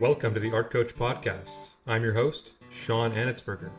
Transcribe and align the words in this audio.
Welcome 0.00 0.32
to 0.32 0.40
the 0.40 0.50
Art 0.54 0.70
Coach 0.70 0.94
Podcast. 0.94 1.72
I'm 1.86 2.02
your 2.02 2.14
host, 2.14 2.52
Sean 2.70 3.12
Anitzberger. 3.12 3.70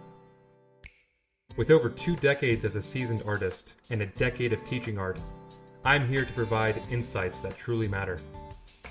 With 1.57 1.71
over 1.71 1.89
two 1.89 2.15
decades 2.15 2.63
as 2.63 2.75
a 2.75 2.81
seasoned 2.81 3.23
artist 3.25 3.73
and 3.89 4.03
a 4.03 4.05
decade 4.05 4.53
of 4.53 4.63
teaching 4.63 4.99
art, 4.99 5.19
I'm 5.83 6.07
here 6.07 6.23
to 6.23 6.33
provide 6.33 6.79
insights 6.91 7.39
that 7.39 7.57
truly 7.57 7.87
matter. 7.87 8.19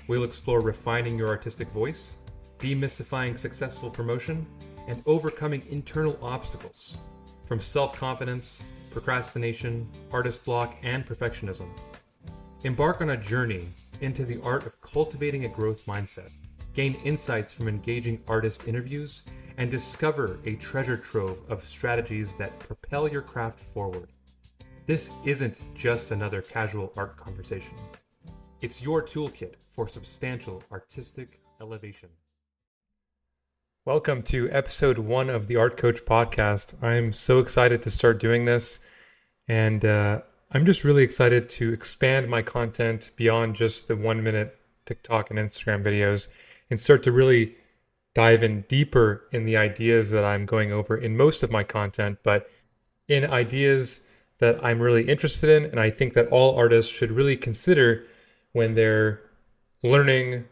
We'll 0.09 0.25
explore 0.25 0.59
refining 0.59 1.17
your 1.17 1.29
artistic 1.29 1.69
voice, 1.69 2.17
demystifying 2.59 3.37
successful 3.37 3.89
promotion, 3.89 4.45
and 4.89 5.01
overcoming 5.05 5.63
internal 5.69 6.19
obstacles 6.21 6.97
from 7.45 7.61
self 7.61 7.95
confidence, 7.95 8.61
procrastination, 8.91 9.87
artist 10.11 10.43
block, 10.43 10.75
and 10.83 11.05
perfectionism. 11.05 11.69
Embark 12.65 12.99
on 12.99 13.11
a 13.11 13.15
journey 13.15 13.69
into 14.01 14.25
the 14.25 14.41
art 14.41 14.65
of 14.65 14.81
cultivating 14.81 15.45
a 15.45 15.47
growth 15.47 15.85
mindset, 15.85 16.29
gain 16.73 16.95
insights 17.03 17.53
from 17.53 17.67
engaging 17.67 18.21
artist 18.27 18.67
interviews, 18.67 19.23
and 19.57 19.69
discover 19.69 20.39
a 20.45 20.55
treasure 20.55 20.97
trove 20.97 21.41
of 21.49 21.65
strategies 21.65 22.35
that 22.35 22.57
propel 22.59 23.07
your 23.07 23.21
craft 23.21 23.59
forward. 23.59 24.07
This 24.85 25.11
isn't 25.25 25.61
just 25.75 26.11
another 26.11 26.41
casual 26.41 26.93
art 26.95 27.17
conversation. 27.17 27.77
It's 28.61 28.81
your 28.81 29.01
toolkit 29.01 29.55
for 29.65 29.87
substantial 29.87 30.63
artistic 30.71 31.41
elevation. 31.59 32.09
Welcome 33.83 34.23
to 34.23 34.49
episode 34.51 34.97
one 34.97 35.29
of 35.29 35.47
the 35.47 35.57
Art 35.57 35.75
Coach 35.75 36.05
podcast. 36.05 36.81
I'm 36.83 37.11
so 37.11 37.39
excited 37.39 37.81
to 37.81 37.91
start 37.91 38.19
doing 38.19 38.45
this, 38.45 38.79
and 39.47 39.83
uh, 39.83 40.21
I'm 40.51 40.65
just 40.65 40.83
really 40.83 41.03
excited 41.03 41.49
to 41.49 41.73
expand 41.73 42.29
my 42.29 42.41
content 42.41 43.11
beyond 43.15 43.55
just 43.55 43.87
the 43.87 43.95
one 43.95 44.23
minute 44.23 44.57
TikTok 44.85 45.31
and 45.31 45.39
Instagram 45.39 45.83
videos 45.83 46.27
and 46.71 46.79
start 46.79 47.03
to 47.03 47.11
really 47.11 47.55
dive 48.15 48.41
in 48.41 48.61
deeper 48.67 49.25
in 49.31 49.45
the 49.45 49.57
ideas 49.57 50.09
that 50.11 50.25
I'm 50.25 50.45
going 50.45 50.71
over 50.71 50.97
in 50.97 51.15
most 51.15 51.43
of 51.43 51.51
my 51.51 51.63
content, 51.63 52.17
but 52.23 52.49
in 53.07 53.25
ideas 53.25 54.07
that 54.39 54.63
I'm 54.63 54.81
really 54.81 55.07
interested 55.07 55.49
in, 55.49 55.69
and 55.69 55.79
I 55.79 55.91
think 55.91 56.13
that 56.13 56.27
all 56.29 56.57
artists 56.57 56.91
should 56.91 57.11
really 57.11 57.37
consider 57.37 58.05
when 58.53 58.73
they're 58.73 59.21
learning, 59.83 60.45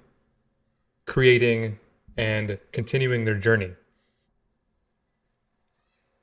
creating, 1.05 1.79
and 2.17 2.59
continuing 2.71 3.25
their 3.25 3.37
journey. 3.37 3.71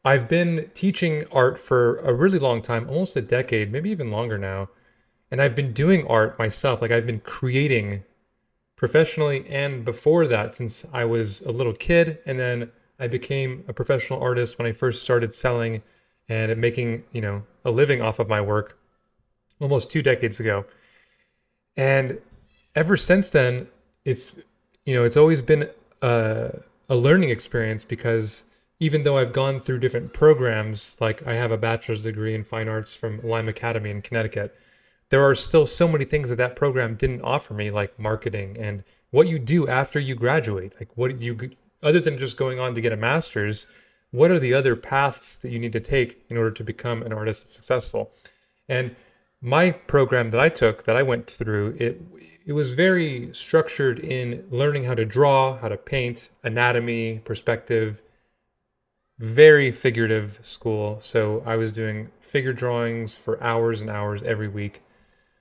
I've 0.04 0.28
been 0.28 0.70
teaching 0.74 1.24
art 1.32 1.58
for 1.58 1.96
a 1.98 2.14
really 2.14 2.38
long 2.38 2.62
time, 2.62 2.88
almost 2.88 3.16
a 3.16 3.22
decade, 3.22 3.72
maybe 3.72 3.90
even 3.90 4.10
longer 4.10 4.38
now. 4.38 4.68
And 5.30 5.42
I've 5.42 5.56
been 5.56 5.72
doing 5.72 6.06
art 6.06 6.38
myself. 6.38 6.80
Like 6.80 6.92
I've 6.92 7.06
been 7.06 7.18
creating 7.20 8.04
professionally 8.76 9.46
and 9.48 9.84
before 9.84 10.26
that 10.26 10.54
since 10.54 10.84
I 10.92 11.04
was 11.04 11.40
a 11.42 11.50
little 11.50 11.72
kid. 11.72 12.18
And 12.26 12.38
then 12.38 12.70
I 12.98 13.08
became 13.08 13.64
a 13.68 13.72
professional 13.72 14.20
artist 14.20 14.58
when 14.58 14.66
I 14.66 14.72
first 14.72 15.02
started 15.02 15.32
selling 15.32 15.82
and 16.28 16.56
making, 16.60 17.04
you 17.12 17.20
know, 17.20 17.42
a 17.64 17.70
living 17.70 18.00
off 18.02 18.18
of 18.18 18.28
my 18.28 18.40
work 18.40 18.78
almost 19.60 19.90
two 19.90 20.02
decades 20.02 20.40
ago. 20.40 20.64
And 21.76 22.18
ever 22.74 22.96
since 22.96 23.30
then, 23.30 23.68
it's, 24.04 24.36
you 24.84 24.94
know, 24.94 25.04
it's 25.04 25.16
always 25.16 25.42
been 25.42 25.68
a, 26.02 26.60
a 26.88 26.96
learning 26.96 27.30
experience 27.30 27.84
because 27.84 28.44
even 28.78 29.02
though 29.02 29.18
I've 29.18 29.32
gone 29.32 29.60
through 29.60 29.78
different 29.78 30.12
programs, 30.12 30.96
like 31.00 31.26
I 31.26 31.34
have 31.34 31.50
a 31.50 31.56
bachelor's 31.56 32.02
degree 32.02 32.34
in 32.34 32.44
fine 32.44 32.68
arts 32.68 32.94
from 32.94 33.20
Lyme 33.22 33.48
Academy 33.48 33.90
in 33.90 34.02
Connecticut, 34.02 34.54
there 35.10 35.24
are 35.26 35.34
still 35.34 35.66
so 35.66 35.86
many 35.86 36.04
things 36.04 36.28
that 36.30 36.36
that 36.36 36.56
program 36.56 36.94
didn't 36.96 37.22
offer 37.22 37.54
me, 37.54 37.70
like 37.70 37.98
marketing 37.98 38.56
and 38.58 38.82
what 39.10 39.28
you 39.28 39.38
do 39.38 39.68
after 39.68 40.00
you 40.00 40.14
graduate. 40.14 40.74
Like 40.78 40.90
what 40.96 41.20
you, 41.20 41.50
other 41.82 42.00
than 42.00 42.18
just 42.18 42.36
going 42.36 42.58
on 42.58 42.74
to 42.74 42.80
get 42.80 42.92
a 42.92 42.96
master's, 42.96 43.66
what 44.10 44.30
are 44.30 44.38
the 44.38 44.54
other 44.54 44.76
paths 44.76 45.36
that 45.36 45.50
you 45.50 45.58
need 45.58 45.72
to 45.72 45.80
take 45.80 46.24
in 46.28 46.36
order 46.36 46.50
to 46.50 46.64
become 46.64 47.02
an 47.02 47.12
artist 47.12 47.42
that's 47.42 47.54
successful? 47.54 48.10
And 48.68 48.96
my 49.40 49.70
program 49.70 50.30
that 50.30 50.40
I 50.40 50.48
took, 50.48 50.84
that 50.84 50.96
I 50.96 51.02
went 51.02 51.30
through, 51.30 51.76
it 51.78 52.00
it 52.46 52.52
was 52.52 52.74
very 52.74 53.28
structured 53.32 53.98
in 53.98 54.44
learning 54.50 54.84
how 54.84 54.94
to 54.94 55.04
draw, 55.04 55.58
how 55.58 55.68
to 55.68 55.76
paint, 55.76 56.30
anatomy, 56.44 57.18
perspective, 57.24 58.02
very 59.18 59.72
figurative 59.72 60.38
school. 60.42 60.98
So 61.00 61.42
I 61.44 61.56
was 61.56 61.72
doing 61.72 62.08
figure 62.20 62.52
drawings 62.52 63.16
for 63.16 63.42
hours 63.42 63.80
and 63.80 63.90
hours 63.90 64.22
every 64.22 64.46
week. 64.46 64.80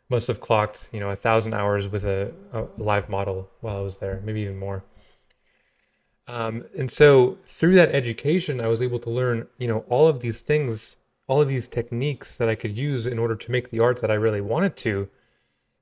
Must 0.09 0.27
have 0.27 0.39
clocked, 0.39 0.89
you 0.91 0.99
know, 0.99 1.09
a 1.09 1.15
thousand 1.15 1.53
hours 1.55 1.87
with 1.87 2.05
a, 2.05 2.31
a 2.53 2.65
live 2.77 3.09
model 3.09 3.49
while 3.61 3.77
I 3.77 3.81
was 3.81 3.97
there, 3.97 4.21
maybe 4.23 4.41
even 4.41 4.57
more. 4.57 4.83
Um, 6.27 6.65
and 6.77 6.89
so 6.89 7.37
through 7.47 7.75
that 7.75 7.93
education, 7.93 8.61
I 8.61 8.67
was 8.67 8.81
able 8.81 8.99
to 8.99 9.09
learn, 9.09 9.47
you 9.57 9.67
know, 9.67 9.79
all 9.89 10.07
of 10.07 10.19
these 10.19 10.41
things, 10.41 10.97
all 11.27 11.41
of 11.41 11.49
these 11.49 11.67
techniques 11.67 12.37
that 12.37 12.49
I 12.49 12.55
could 12.55 12.77
use 12.77 13.07
in 13.07 13.19
order 13.19 13.35
to 13.35 13.51
make 13.51 13.69
the 13.69 13.79
art 13.79 14.01
that 14.01 14.11
I 14.11 14.15
really 14.15 14.41
wanted 14.41 14.75
to. 14.77 15.09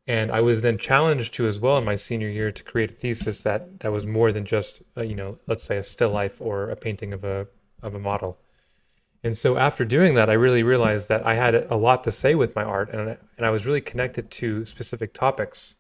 And 0.06 0.31
I 0.31 0.41
was 0.41 0.61
then 0.61 0.78
challenged 0.78 1.34
to 1.35 1.47
as 1.47 1.59
well 1.59 1.78
in 1.78 1.85
my 1.85 1.95
senior 1.95 2.28
year 2.28 2.51
to 2.51 2.63
create 2.63 2.91
a 2.91 2.94
thesis 2.94 3.41
that 3.41 3.79
that 3.79 3.91
was 3.91 4.05
more 4.05 4.34
than 4.34 4.44
just, 4.44 4.84
a, 4.97 5.05
you 5.05 5.16
know, 5.16 5.38
let's 5.47 5.63
say 5.63 5.78
a 5.78 5.84
still 5.84 6.09
life 6.09 6.41
or 6.41 6.69
a 6.69 6.75
painting 6.75 7.13
of 7.13 7.23
a 7.23 7.47
of 7.81 7.95
a 7.95 8.00
model. 8.00 8.38
And 9.23 9.38
so 9.38 9.57
after 9.57 9.85
doing 9.85 10.16
that, 10.16 10.29
I 10.29 10.34
really 10.34 10.63
realized 10.63 11.07
that 11.07 11.25
I 11.25 11.35
had 11.35 11.56
a 11.56 11.78
lot 11.78 12.03
to 12.03 12.11
say 12.11 12.35
with 12.35 12.56
my 12.56 12.63
art 12.63 12.94
and, 12.94 13.17
and 13.38 13.45
I 13.45 13.50
was 13.51 13.66
really 13.66 13.81
connected 13.81 14.29
to 14.31 14.66
specific 14.66 15.13
topics. 15.13 15.75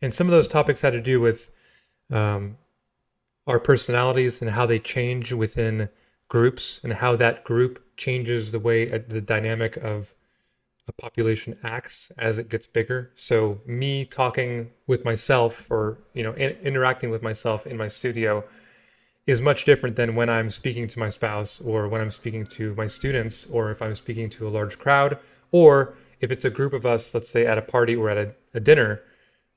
And 0.00 0.14
some 0.14 0.28
of 0.28 0.30
those 0.30 0.46
topics 0.46 0.82
had 0.82 0.92
to 0.92 1.00
do 1.00 1.20
with 1.20 1.50
um, 2.12 2.58
our 3.46 3.58
personalities 3.58 4.40
and 4.40 4.50
how 4.50 4.66
they 4.66 4.78
change 4.78 5.32
within 5.32 5.88
groups 6.28 6.80
and 6.84 6.92
how 6.92 7.16
that 7.16 7.44
group 7.44 7.82
changes 7.96 8.52
the 8.52 8.60
way 8.60 8.92
uh, 8.92 9.00
the 9.06 9.20
dynamic 9.20 9.76
of 9.76 10.14
a 10.88 10.92
population 10.92 11.58
acts 11.64 12.12
as 12.18 12.38
it 12.38 12.48
gets 12.48 12.66
bigger. 12.66 13.10
So 13.16 13.60
me 13.66 14.04
talking 14.04 14.70
with 14.86 15.04
myself 15.04 15.68
or, 15.70 15.98
you 16.14 16.22
know, 16.22 16.32
in, 16.32 16.50
interacting 16.62 17.10
with 17.10 17.22
myself 17.22 17.66
in 17.66 17.76
my 17.76 17.88
studio 17.88 18.44
is 19.26 19.42
much 19.42 19.64
different 19.64 19.96
than 19.96 20.14
when 20.14 20.28
I'm 20.28 20.48
speaking 20.50 20.86
to 20.88 20.98
my 20.98 21.08
spouse 21.08 21.60
or 21.60 21.88
when 21.88 22.00
I'm 22.00 22.10
speaking 22.10 22.44
to 22.44 22.74
my 22.76 22.86
students 22.86 23.46
or 23.46 23.70
if 23.70 23.82
I'm 23.82 23.94
speaking 23.94 24.30
to 24.30 24.46
a 24.46 24.50
large 24.50 24.78
crowd 24.78 25.18
or 25.50 25.94
if 26.20 26.30
it's 26.30 26.44
a 26.44 26.50
group 26.50 26.72
of 26.72 26.86
us, 26.86 27.12
let's 27.12 27.28
say 27.28 27.44
at 27.44 27.58
a 27.58 27.62
party 27.62 27.96
or 27.96 28.08
at 28.08 28.16
a, 28.16 28.34
a 28.54 28.60
dinner, 28.60 29.02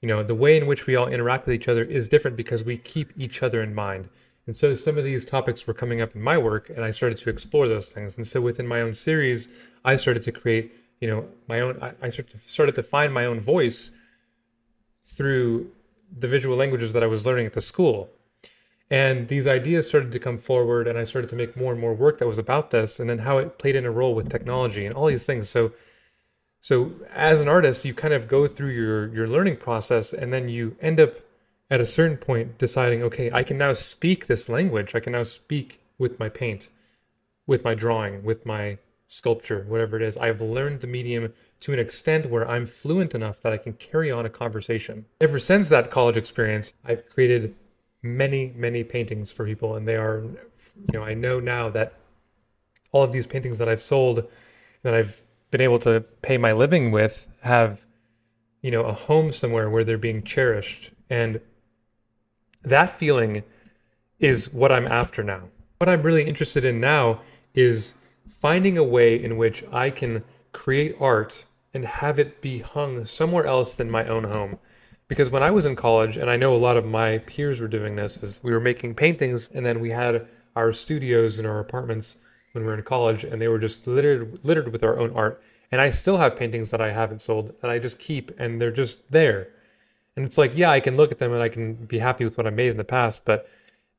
you 0.02 0.08
know, 0.08 0.24
the 0.24 0.35
way 0.35 0.58
in 0.58 0.66
which 0.66 0.88
we 0.88 0.96
all 0.96 1.08
interact 1.08 1.46
with 1.46 1.53
each 1.53 1.68
other 1.68 1.84
is 1.84 2.08
different 2.08 2.35
because 2.35 2.63
we 2.63 2.78
keep 2.78 3.13
each 3.18 3.44
other 3.44 3.62
in 3.62 3.75
mind. 3.75 4.09
And 4.47 4.58
so 4.58 4.74
some 4.74 4.97
of 4.97 5.03
these 5.03 5.25
topics 5.25 5.68
were 5.68 5.75
coming 5.75 6.02
up 6.02 6.16
in 6.16 6.22
my 6.22 6.38
work 6.38 6.69
and 6.69 6.84
I 6.84 6.90
started 6.90 7.19
to 7.19 7.29
explore 7.29 7.68
those 7.68 7.91
things. 7.91 8.18
And 8.18 8.25
so 8.25 8.41
within 8.41 8.68
my 8.68 8.81
own 8.81 8.94
series, 8.94 9.47
I 9.85 9.96
started 9.96 10.24
to 10.24 10.31
create, 10.31 10.74
you 11.00 11.08
know, 11.08 11.28
my 11.47 11.59
own, 11.59 11.79
I 12.02 12.09
started 12.09 12.31
to, 12.31 12.38
started 12.40 12.75
to 12.75 12.84
find 12.84 13.13
my 13.13 13.25
own 13.25 13.40
voice 13.40 13.91
through 15.06 15.69
the 16.18 16.28
visual 16.28 16.58
languages 16.58 16.94
that 16.94 17.03
I 17.03 17.08
was 17.08 17.25
learning 17.25 17.46
at 17.46 17.53
the 17.53 17.62
school. 17.62 18.09
And 18.91 19.27
these 19.27 19.47
ideas 19.47 19.88
started 19.88 20.11
to 20.11 20.19
come 20.19 20.39
forward, 20.39 20.88
and 20.88 20.97
I 20.97 21.03
started 21.03 21.29
to 21.29 21.35
make 21.35 21.55
more 21.55 21.72
and 21.72 21.79
more 21.79 21.94
work 21.94 22.17
that 22.17 22.27
was 22.27 22.39
about 22.39 22.72
this, 22.72 23.00
and 23.00 23.09
then 23.09 23.19
how 23.19 23.38
it 23.38 23.59
played 23.59 23.75
in 23.75 23.85
a 23.85 23.91
role 23.91 24.16
with 24.16 24.29
technology 24.29 24.85
and 24.85 24.95
all 24.95 25.05
these 25.07 25.25
things. 25.25 25.47
So, 25.47 25.73
so 26.59 26.91
as 27.13 27.39
an 27.39 27.47
artist, 27.47 27.85
you 27.85 27.94
kind 27.94 28.13
of 28.13 28.28
go 28.28 28.47
through 28.47 28.72
your 28.72 29.13
your 29.13 29.28
learning 29.28 29.57
process, 29.57 30.11
and 30.11 30.33
then 30.33 30.49
you 30.49 30.75
end 30.81 30.99
up 30.99 31.19
at 31.69 31.79
a 31.79 31.85
certain 31.85 32.17
point 32.17 32.57
deciding, 32.57 33.03
okay, 33.03 33.29
I 33.31 33.44
can 33.44 33.57
now 33.57 33.73
speak 33.73 34.25
this 34.25 34.49
language. 34.49 34.95
I 34.95 34.99
can 34.99 35.13
now 35.13 35.23
speak 35.23 35.79
with 35.99 36.19
my 36.19 36.29
paint, 36.29 36.69
with 37.45 37.63
my 37.63 37.75
drawing, 37.75 38.23
with 38.23 38.45
my 38.45 38.79
sculpture, 39.05 39.66
whatever 39.67 39.97
it 39.97 40.01
is. 40.01 40.17
I've 40.17 40.41
learned 40.41 40.81
the 40.81 40.88
medium 40.88 41.33
to 41.61 41.73
an 41.73 41.79
extent 41.79 42.29
where 42.29 42.49
I'm 42.49 42.66
fluent 42.66 43.13
enough 43.13 43.41
that 43.41 43.53
I 43.53 43.57
can 43.57 43.73
carry 43.73 44.09
on 44.09 44.25
a 44.25 44.29
conversation. 44.29 45.05
Ever 45.22 45.39
since 45.39 45.69
that 45.69 45.91
college 45.91 46.17
experience, 46.17 46.73
I've 46.85 47.07
created 47.09 47.53
many, 48.01 48.53
many 48.55 48.84
paintings 48.84 49.31
for 49.31 49.46
people, 49.46 49.75
and 49.75 49.87
they 49.87 49.96
are, 49.96 50.23
you 50.23 50.99
know, 50.99 51.03
I 51.03 51.13
know 51.13 51.40
now 51.40 51.69
that 51.69 51.93
all 52.91 53.03
of 53.03 53.11
these 53.11 53.28
paintings 53.28 53.57
that 53.57 53.69
I've 53.69 53.81
sold, 53.81 54.28
that 54.84 54.93
I've 54.93 55.22
been 55.51 55.61
able 55.61 55.79
to 55.79 56.01
pay 56.22 56.37
my 56.37 56.53
living 56.53 56.91
with, 56.91 57.28
have, 57.41 57.85
you 58.61 58.72
know, 58.72 58.84
a 58.84 58.93
home 58.93 59.31
somewhere 59.31 59.69
where 59.69 59.84
they're 59.84 59.97
being 59.97 60.23
cherished, 60.23 60.91
and 61.09 61.41
that 62.63 62.91
feeling 62.91 63.43
is 64.19 64.53
what 64.53 64.72
I'm 64.72 64.87
after 64.87 65.23
now. 65.23 65.43
What 65.78 65.90
I'm 65.90 66.02
really 66.02 66.23
interested 66.23 66.66
in 66.66 66.79
now 66.79 67.22
is 67.53 67.95
finding 68.28 68.78
a 68.78 68.84
way 68.84 69.22
in 69.22 69.37
which 69.37 69.63
I 69.72 69.90
can 69.90 70.23
create 70.52 70.95
art 70.99 71.45
and 71.73 71.85
have 71.85 72.19
it 72.19 72.41
be 72.41 72.59
hung 72.59 73.05
somewhere 73.05 73.45
else 73.45 73.75
than 73.75 73.90
my 73.90 74.05
own 74.05 74.25
home 74.25 74.59
because 75.09 75.32
when 75.32 75.44
I 75.44 75.52
was 75.52 75.66
in 75.66 75.76
college, 75.76 76.16
and 76.16 76.29
I 76.29 76.38
know 76.38 76.56
a 76.56 76.58
lot 76.58 76.78
of 76.78 76.85
my 76.85 77.17
peers 77.17 77.59
were 77.59 77.67
doing 77.67 77.97
this, 77.97 78.23
is 78.23 78.41
we 78.44 78.53
were 78.53 78.59
making 78.61 78.96
paintings, 78.96 79.50
and 79.53 79.66
then 79.66 79.82
we 79.82 79.90
had 79.90 80.28
our 80.56 80.72
studios 80.72 81.40
in 81.40 81.46
our 81.46 81.59
apartments 81.59 82.17
when 82.53 82.64
we 82.64 82.70
were 82.70 82.78
in 82.78 82.84
college, 82.84 83.23
and 83.26 83.41
they 83.41 83.47
were 83.47 83.59
just 83.59 83.85
littered 83.88 84.46
littered 84.46 84.72
with 84.72 84.84
our 84.84 84.97
own 84.97 85.14
art. 85.14 85.41
And 85.72 85.82
I 85.82 85.90
still 85.90 86.17
have 86.17 86.38
paintings 86.38 86.70
that 86.72 86.82
I 86.82 86.91
haven't 86.91 87.22
sold 87.22 87.53
that 87.61 87.70
I 87.70 87.79
just 87.79 88.00
keep, 88.00 88.32
and 88.40 88.61
they're 88.61 88.72
just 88.72 89.11
there. 89.11 89.50
And 90.16 90.26
it's 90.26 90.38
like, 90.38 90.56
yeah, 90.56 90.72
I 90.72 90.79
can 90.79 90.97
look 90.97 91.12
at 91.12 91.20
them 91.20 91.34
and 91.34 91.41
I 91.41 91.50
can 91.50 91.73
be 91.73 92.00
happy 92.00 92.23
with 92.23 92.38
what 92.38 92.47
I 92.47 92.52
made 92.52 92.72
in 92.72 92.78
the 92.78 92.84
past, 92.84 93.26
but 93.26 93.50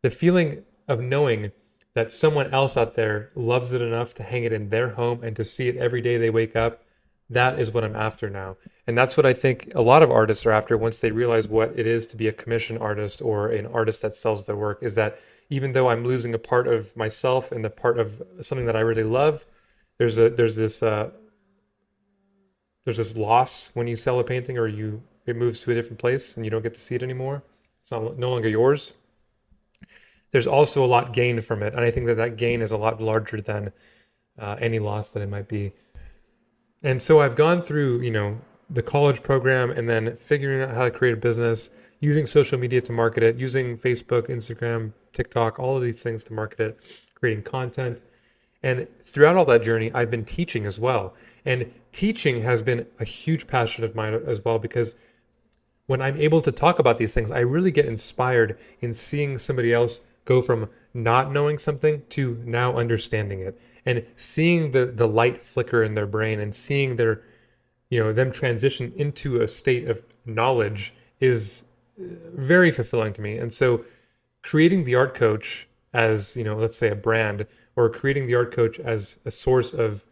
the 0.02 0.10
feeling 0.10 0.64
of 0.88 1.00
knowing 1.00 1.52
that 1.94 2.12
someone 2.12 2.52
else 2.52 2.76
out 2.76 2.94
there 2.94 3.30
loves 3.34 3.72
it 3.72 3.82
enough 3.82 4.14
to 4.14 4.22
hang 4.22 4.44
it 4.44 4.52
in 4.52 4.68
their 4.68 4.90
home 4.90 5.22
and 5.22 5.34
to 5.36 5.44
see 5.44 5.68
it 5.68 5.76
every 5.76 6.00
day 6.00 6.16
they 6.18 6.30
wake 6.30 6.54
up, 6.54 6.82
that 7.28 7.58
is 7.58 7.72
what 7.72 7.84
I'm 7.84 7.96
after 7.96 8.28
now. 8.28 8.56
And 8.90 8.98
that's 8.98 9.16
what 9.16 9.24
I 9.24 9.32
think 9.32 9.70
a 9.76 9.80
lot 9.80 10.02
of 10.02 10.10
artists 10.10 10.44
are 10.44 10.50
after 10.50 10.76
once 10.76 11.00
they 11.00 11.12
realize 11.12 11.46
what 11.46 11.78
it 11.78 11.86
is 11.86 12.06
to 12.06 12.16
be 12.16 12.26
a 12.26 12.32
commission 12.32 12.76
artist 12.76 13.22
or 13.22 13.46
an 13.50 13.66
artist 13.66 14.02
that 14.02 14.14
sells 14.14 14.46
their 14.46 14.56
work 14.56 14.82
is 14.82 14.96
that 14.96 15.20
even 15.48 15.70
though 15.70 15.88
I'm 15.88 16.04
losing 16.04 16.34
a 16.34 16.40
part 16.40 16.66
of 16.66 16.96
myself 16.96 17.52
and 17.52 17.64
the 17.64 17.70
part 17.70 18.00
of 18.00 18.20
something 18.40 18.66
that 18.66 18.74
I 18.74 18.80
really 18.80 19.04
love, 19.04 19.46
there's 19.98 20.18
a 20.18 20.28
there's 20.28 20.56
this 20.56 20.82
uh, 20.82 21.10
there's 22.84 22.96
this 22.96 23.16
loss 23.16 23.70
when 23.74 23.86
you 23.86 23.94
sell 23.94 24.18
a 24.18 24.24
painting 24.24 24.58
or 24.58 24.66
you 24.66 25.00
it 25.24 25.36
moves 25.36 25.60
to 25.60 25.70
a 25.70 25.74
different 25.74 26.00
place 26.00 26.34
and 26.34 26.44
you 26.44 26.50
don't 26.50 26.62
get 26.62 26.74
to 26.74 26.80
see 26.80 26.96
it 26.96 27.04
anymore. 27.04 27.44
It's 27.82 27.92
not, 27.92 28.18
no 28.18 28.32
longer 28.32 28.48
yours. 28.48 28.92
There's 30.32 30.48
also 30.48 30.84
a 30.84 30.90
lot 30.96 31.12
gained 31.12 31.44
from 31.44 31.62
it, 31.62 31.74
and 31.74 31.84
I 31.84 31.92
think 31.92 32.06
that 32.06 32.16
that 32.16 32.36
gain 32.36 32.60
is 32.60 32.72
a 32.72 32.76
lot 32.76 33.00
larger 33.00 33.40
than 33.40 33.72
uh, 34.36 34.56
any 34.58 34.80
loss 34.80 35.12
that 35.12 35.22
it 35.22 35.28
might 35.28 35.46
be. 35.46 35.74
And 36.82 37.00
so 37.00 37.20
I've 37.20 37.36
gone 37.36 37.62
through, 37.62 38.00
you 38.00 38.10
know, 38.10 38.40
the 38.70 38.82
college 38.82 39.22
program 39.22 39.70
and 39.70 39.88
then 39.88 40.16
figuring 40.16 40.62
out 40.62 40.74
how 40.74 40.84
to 40.84 40.90
create 40.90 41.14
a 41.14 41.16
business, 41.16 41.70
using 42.00 42.26
social 42.26 42.58
media 42.58 42.80
to 42.80 42.92
market 42.92 43.22
it, 43.22 43.36
using 43.36 43.76
Facebook, 43.76 44.28
Instagram, 44.28 44.92
TikTok, 45.12 45.58
all 45.58 45.76
of 45.76 45.82
these 45.82 46.02
things 46.02 46.24
to 46.24 46.32
market 46.32 46.60
it, 46.60 47.02
creating 47.14 47.42
content. 47.42 48.00
And 48.62 48.86
throughout 49.02 49.36
all 49.36 49.44
that 49.46 49.62
journey, 49.62 49.90
I've 49.92 50.10
been 50.10 50.24
teaching 50.24 50.66
as 50.66 50.78
well. 50.78 51.14
And 51.44 51.72
teaching 51.92 52.42
has 52.42 52.62
been 52.62 52.86
a 52.98 53.04
huge 53.04 53.46
passion 53.46 53.84
of 53.84 53.94
mine 53.94 54.14
as 54.26 54.44
well 54.44 54.58
because 54.58 54.96
when 55.86 56.00
I'm 56.00 56.16
able 56.20 56.40
to 56.42 56.52
talk 56.52 56.78
about 56.78 56.98
these 56.98 57.14
things, 57.14 57.30
I 57.30 57.40
really 57.40 57.70
get 57.70 57.86
inspired 57.86 58.58
in 58.80 58.94
seeing 58.94 59.38
somebody 59.38 59.72
else 59.72 60.02
go 60.24 60.40
from 60.40 60.68
not 60.94 61.32
knowing 61.32 61.58
something 61.58 62.02
to 62.10 62.40
now 62.44 62.76
understanding 62.76 63.40
it 63.40 63.58
and 63.86 64.04
seeing 64.16 64.70
the 64.70 64.86
the 64.86 65.08
light 65.08 65.42
flicker 65.42 65.82
in 65.82 65.94
their 65.94 66.06
brain 66.06 66.40
and 66.40 66.54
seeing 66.54 66.96
their 66.96 67.22
you 67.90 68.02
know 68.02 68.12
them 68.12 68.32
transition 68.32 68.92
into 68.96 69.42
a 69.42 69.48
state 69.48 69.88
of 69.88 70.02
knowledge 70.24 70.94
is 71.20 71.64
uh, 72.00 72.04
very 72.34 72.70
fulfilling 72.70 73.12
to 73.12 73.20
me. 73.20 73.36
And 73.36 73.52
so 73.52 73.84
creating 74.42 74.84
the 74.84 74.94
art 74.94 75.14
coach 75.14 75.68
as 75.92 76.36
you 76.36 76.44
know 76.44 76.56
let's 76.56 76.76
say 76.76 76.88
a 76.88 76.94
brand 76.94 77.46
or 77.76 77.90
creating 77.90 78.26
the 78.26 78.34
art 78.34 78.52
coach 78.52 78.80
as 78.80 79.18
a 79.24 79.30
source 79.30 79.74
of 79.74 80.04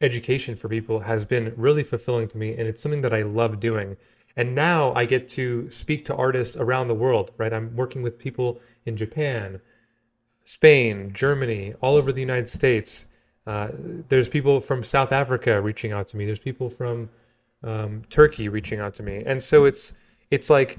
education 0.00 0.56
for 0.56 0.68
people 0.68 1.00
has 1.00 1.24
been 1.24 1.52
really 1.56 1.82
fulfilling 1.82 2.28
to 2.28 2.38
me 2.38 2.52
and 2.52 2.66
it's 2.68 2.80
something 2.80 3.02
that 3.02 3.14
I 3.14 3.22
love 3.22 3.60
doing. 3.60 3.96
And 4.36 4.54
now 4.54 4.92
I 4.94 5.04
get 5.04 5.28
to 5.28 5.70
speak 5.70 6.04
to 6.06 6.16
artists 6.16 6.56
around 6.56 6.88
the 6.88 6.94
world 6.94 7.30
right? 7.38 7.52
I'm 7.52 7.76
working 7.76 8.02
with 8.02 8.18
people 8.18 8.60
in 8.86 8.96
Japan 8.96 9.60
Spain 10.44 11.12
Germany 11.12 11.74
all 11.80 11.96
over 11.96 12.12
the 12.12 12.20
United 12.20 12.48
States 12.48 13.06
uh, 13.46 13.68
there's 14.08 14.28
people 14.28 14.60
from 14.60 14.82
South 14.82 15.12
Africa 15.12 15.60
reaching 15.60 15.92
out 15.92 16.08
to 16.08 16.16
me 16.16 16.26
there's 16.26 16.38
people 16.38 16.68
from 16.68 17.08
um, 17.62 18.02
Turkey 18.10 18.48
reaching 18.48 18.80
out 18.80 18.94
to 18.94 19.02
me 19.02 19.22
and 19.26 19.42
so 19.42 19.64
it's 19.64 19.94
it's 20.30 20.50
like 20.50 20.78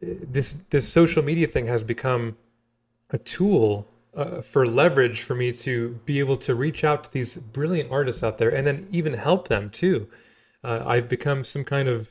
this 0.00 0.54
this 0.70 0.88
social 0.88 1.22
media 1.22 1.46
thing 1.46 1.66
has 1.66 1.82
become 1.82 2.36
a 3.10 3.18
tool 3.18 3.86
uh, 4.14 4.40
for 4.42 4.66
leverage 4.66 5.22
for 5.22 5.34
me 5.34 5.52
to 5.52 6.00
be 6.04 6.18
able 6.18 6.36
to 6.36 6.54
reach 6.54 6.84
out 6.84 7.04
to 7.04 7.12
these 7.12 7.36
brilliant 7.36 7.90
artists 7.90 8.22
out 8.22 8.38
there 8.38 8.50
and 8.50 8.66
then 8.66 8.86
even 8.90 9.14
help 9.14 9.48
them 9.48 9.70
too. 9.70 10.08
Uh, 10.64 10.82
I've 10.84 11.08
become 11.08 11.44
some 11.44 11.64
kind 11.64 11.88
of 11.88 12.10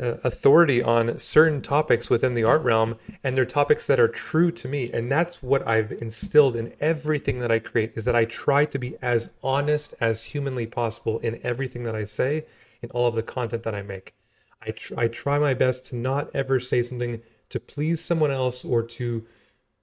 uh, 0.00 0.16
authority 0.24 0.82
on 0.82 1.18
certain 1.18 1.60
topics 1.60 2.08
within 2.08 2.34
the 2.34 2.44
art 2.44 2.62
realm, 2.62 2.96
and 3.24 3.36
they're 3.36 3.44
topics 3.44 3.86
that 3.86 4.00
are 4.00 4.08
true 4.08 4.50
to 4.52 4.68
me. 4.68 4.90
And 4.92 5.10
that's 5.10 5.42
what 5.42 5.66
I've 5.66 5.92
instilled 5.92 6.56
in 6.56 6.72
everything 6.80 7.40
that 7.40 7.50
I 7.50 7.58
create 7.58 7.92
is 7.96 8.04
that 8.04 8.16
I 8.16 8.24
try 8.24 8.64
to 8.66 8.78
be 8.78 8.96
as 9.02 9.32
honest 9.42 9.94
as 10.00 10.22
humanly 10.22 10.66
possible 10.66 11.18
in 11.20 11.40
everything 11.42 11.82
that 11.84 11.96
I 11.96 12.04
say, 12.04 12.44
in 12.82 12.90
all 12.90 13.06
of 13.08 13.14
the 13.14 13.22
content 13.22 13.62
that 13.64 13.74
I 13.74 13.82
make. 13.82 14.14
I, 14.62 14.70
tr- 14.70 14.94
I 14.98 15.08
try 15.08 15.38
my 15.38 15.54
best 15.54 15.86
to 15.86 15.96
not 15.96 16.30
ever 16.34 16.58
say 16.58 16.82
something 16.82 17.20
to 17.48 17.60
please 17.60 18.00
someone 18.00 18.30
else 18.30 18.64
or 18.64 18.82
to, 18.82 19.24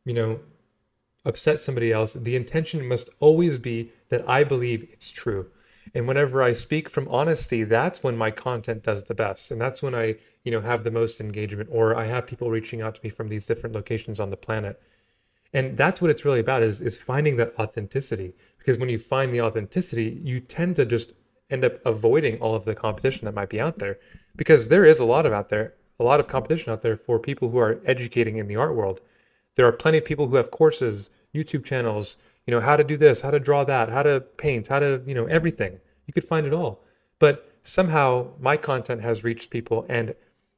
you 0.05 0.13
know, 0.13 0.39
upset 1.25 1.59
somebody 1.59 1.91
else, 1.91 2.13
the 2.13 2.35
intention 2.35 2.87
must 2.87 3.09
always 3.19 3.57
be 3.57 3.91
that 4.09 4.27
I 4.29 4.43
believe 4.43 4.87
it's 4.91 5.09
true. 5.11 5.47
And 5.93 6.07
whenever 6.07 6.41
I 6.41 6.53
speak 6.53 6.89
from 6.89 7.07
honesty, 7.07 7.63
that's 7.63 8.03
when 8.03 8.17
my 8.17 8.31
content 8.31 8.83
does 8.83 9.03
the 9.03 9.13
best. 9.13 9.51
And 9.51 9.61
that's 9.61 9.83
when 9.83 9.93
I, 9.93 10.15
you 10.43 10.51
know, 10.51 10.61
have 10.61 10.83
the 10.83 10.91
most 10.91 11.21
engagement 11.21 11.69
or 11.71 11.95
I 11.95 12.05
have 12.05 12.27
people 12.27 12.49
reaching 12.49 12.81
out 12.81 12.95
to 12.95 13.01
me 13.03 13.09
from 13.09 13.29
these 13.29 13.45
different 13.45 13.75
locations 13.75 14.19
on 14.19 14.29
the 14.29 14.37
planet. 14.37 14.81
And 15.53 15.77
that's 15.77 16.01
what 16.01 16.11
it's 16.11 16.25
really 16.25 16.39
about 16.39 16.63
is 16.63 16.81
is 16.81 16.97
finding 16.97 17.37
that 17.37 17.53
authenticity. 17.59 18.33
Because 18.57 18.79
when 18.79 18.89
you 18.89 18.97
find 18.97 19.31
the 19.31 19.41
authenticity, 19.41 20.19
you 20.23 20.39
tend 20.39 20.75
to 20.77 20.85
just 20.85 21.13
end 21.49 21.63
up 21.63 21.73
avoiding 21.85 22.39
all 22.41 22.55
of 22.55 22.65
the 22.65 22.75
competition 22.75 23.25
that 23.25 23.35
might 23.35 23.49
be 23.49 23.61
out 23.61 23.79
there. 23.79 23.99
Because 24.35 24.67
there 24.67 24.85
is 24.85 24.99
a 24.99 25.05
lot 25.05 25.25
of 25.25 25.33
out 25.33 25.49
there, 25.49 25.75
a 25.99 26.03
lot 26.03 26.19
of 26.19 26.27
competition 26.27 26.73
out 26.73 26.81
there 26.81 26.97
for 26.97 27.19
people 27.19 27.49
who 27.49 27.59
are 27.59 27.79
educating 27.85 28.37
in 28.37 28.47
the 28.47 28.55
art 28.55 28.75
world. 28.75 29.01
There 29.55 29.65
are 29.65 29.71
plenty 29.71 29.99
of 29.99 30.05
people 30.05 30.27
who 30.27 30.35
have 30.35 30.51
courses, 30.51 31.09
YouTube 31.33 31.63
channels, 31.63 32.17
you 32.45 32.51
know, 32.51 32.61
how 32.61 32.75
to 32.75 32.83
do 32.83 32.97
this, 32.97 33.21
how 33.21 33.31
to 33.31 33.39
draw 33.39 33.63
that, 33.63 33.89
how 33.89 34.03
to 34.03 34.21
paint, 34.37 34.67
how 34.67 34.79
to, 34.79 35.01
you 35.05 35.15
know, 35.15 35.25
everything. 35.25 35.79
You 36.05 36.13
could 36.13 36.23
find 36.23 36.45
it 36.45 36.53
all. 36.53 36.81
But 37.19 37.51
somehow 37.63 38.27
my 38.39 38.57
content 38.57 39.01
has 39.01 39.23
reached 39.23 39.49
people. 39.49 39.85
And 39.89 40.15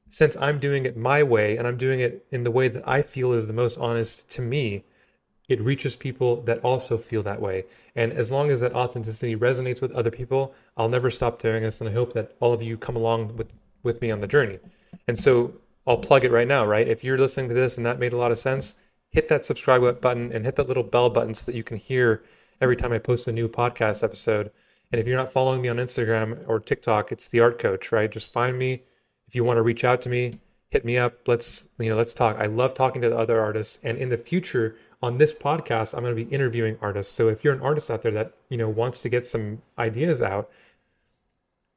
since 0.09 0.35
I'm 0.37 0.59
doing 0.59 0.85
it 0.85 0.97
my 0.97 1.23
way 1.23 1.57
and 1.57 1.67
I'm 1.67 1.77
doing 1.77 1.99
it 1.99 2.25
in 2.31 2.43
the 2.43 2.51
way 2.51 2.67
that 2.67 2.87
I 2.87 3.01
feel 3.01 3.33
is 3.33 3.47
the 3.47 3.53
most 3.53 3.77
honest 3.77 4.29
to 4.31 4.41
me, 4.41 4.83
it 5.47 5.61
reaches 5.61 5.95
people 5.95 6.41
that 6.41 6.59
also 6.59 6.97
feel 6.97 7.23
that 7.23 7.41
way. 7.41 7.65
And 7.95 8.11
as 8.11 8.31
long 8.31 8.49
as 8.49 8.59
that 8.59 8.73
authenticity 8.73 9.35
resonates 9.35 9.81
with 9.81 9.91
other 9.93 10.11
people, 10.11 10.53
I'll 10.75 10.89
never 10.89 11.09
stop 11.09 11.41
doing 11.41 11.63
this. 11.63 11.79
And 11.79 11.89
I 11.89 11.93
hope 11.93 12.13
that 12.13 12.35
all 12.41 12.51
of 12.51 12.61
you 12.61 12.77
come 12.77 12.97
along 12.97 13.37
with, 13.37 13.49
with 13.83 14.01
me 14.01 14.11
on 14.11 14.19
the 14.19 14.27
journey. 14.27 14.59
And 15.07 15.17
so 15.17 15.53
I'll 15.85 15.97
plug 15.97 16.25
it 16.25 16.31
right 16.31 16.47
now, 16.47 16.65
right? 16.65 16.85
If 16.85 17.03
you're 17.03 17.17
listening 17.17 17.47
to 17.47 17.55
this 17.55 17.77
and 17.77 17.85
that 17.85 17.97
made 17.97 18.11
a 18.11 18.17
lot 18.17 18.31
of 18.31 18.37
sense, 18.37 18.75
hit 19.12 19.27
that 19.30 19.45
subscribe 19.45 20.01
button 20.01 20.31
and 20.31 20.45
hit 20.45 20.56
that 20.56 20.68
little 20.68 20.83
bell 20.83 21.09
button 21.09 21.33
so 21.33 21.51
that 21.51 21.57
you 21.57 21.63
can 21.63 21.77
hear 21.77 22.24
every 22.62 22.75
time 22.75 22.94
I 22.94 23.00
post 23.00 23.27
a 23.27 23.31
new 23.31 23.48
podcast 23.48 24.04
episode. 24.04 24.51
And 24.92 25.01
if 25.01 25.07
you're 25.07 25.18
not 25.18 25.31
following 25.31 25.62
me 25.62 25.69
on 25.69 25.77
Instagram 25.77 26.48
or 26.48 26.59
TikTok, 26.59 27.12
it's 27.12 27.27
the 27.27 27.39
art 27.39 27.59
coach, 27.59 27.92
right? 27.92 28.12
Just 28.12 28.31
find 28.31 28.57
me. 28.57 28.83
If 29.27 29.36
you 29.36 29.44
want 29.44 29.57
to 29.57 29.62
reach 29.62 29.83
out 29.83 30.01
to 30.04 30.09
me, 30.09 30.33
hit 30.69 30.86
me 30.86 30.98
up. 30.98 31.27
Let's, 31.27 31.68
you 31.80 31.89
know, 31.89 31.98
let's 31.98 32.13
talk. 32.13 32.38
I 32.38 32.45
love 32.45 32.74
talking 32.74 33.01
to 33.01 33.09
the 33.09 33.18
other 33.18 33.42
artists. 33.42 33.80
And 33.83 33.98
in 33.98 34.09
the 34.09 34.18
future, 34.18 34.77
on 35.02 35.18
this 35.18 35.33
podcast, 35.33 35.94
I'm 35.94 36.04
going 36.04 36.16
to 36.16 36.26
be 36.26 36.33
interviewing 36.33 36.78
artists. 36.81 37.14
So 37.14 37.30
if 37.30 37.44
you're 37.44 37.54
an 37.54 37.61
artist 37.61 37.92
out 37.92 38.02
there 38.02 38.11
that, 38.14 38.33
you 38.49 38.57
know, 38.57 38.69
wants 38.69 39.02
to 39.02 39.09
get 39.09 39.28
some 39.28 39.61
ideas 39.78 40.21
out, 40.21 40.49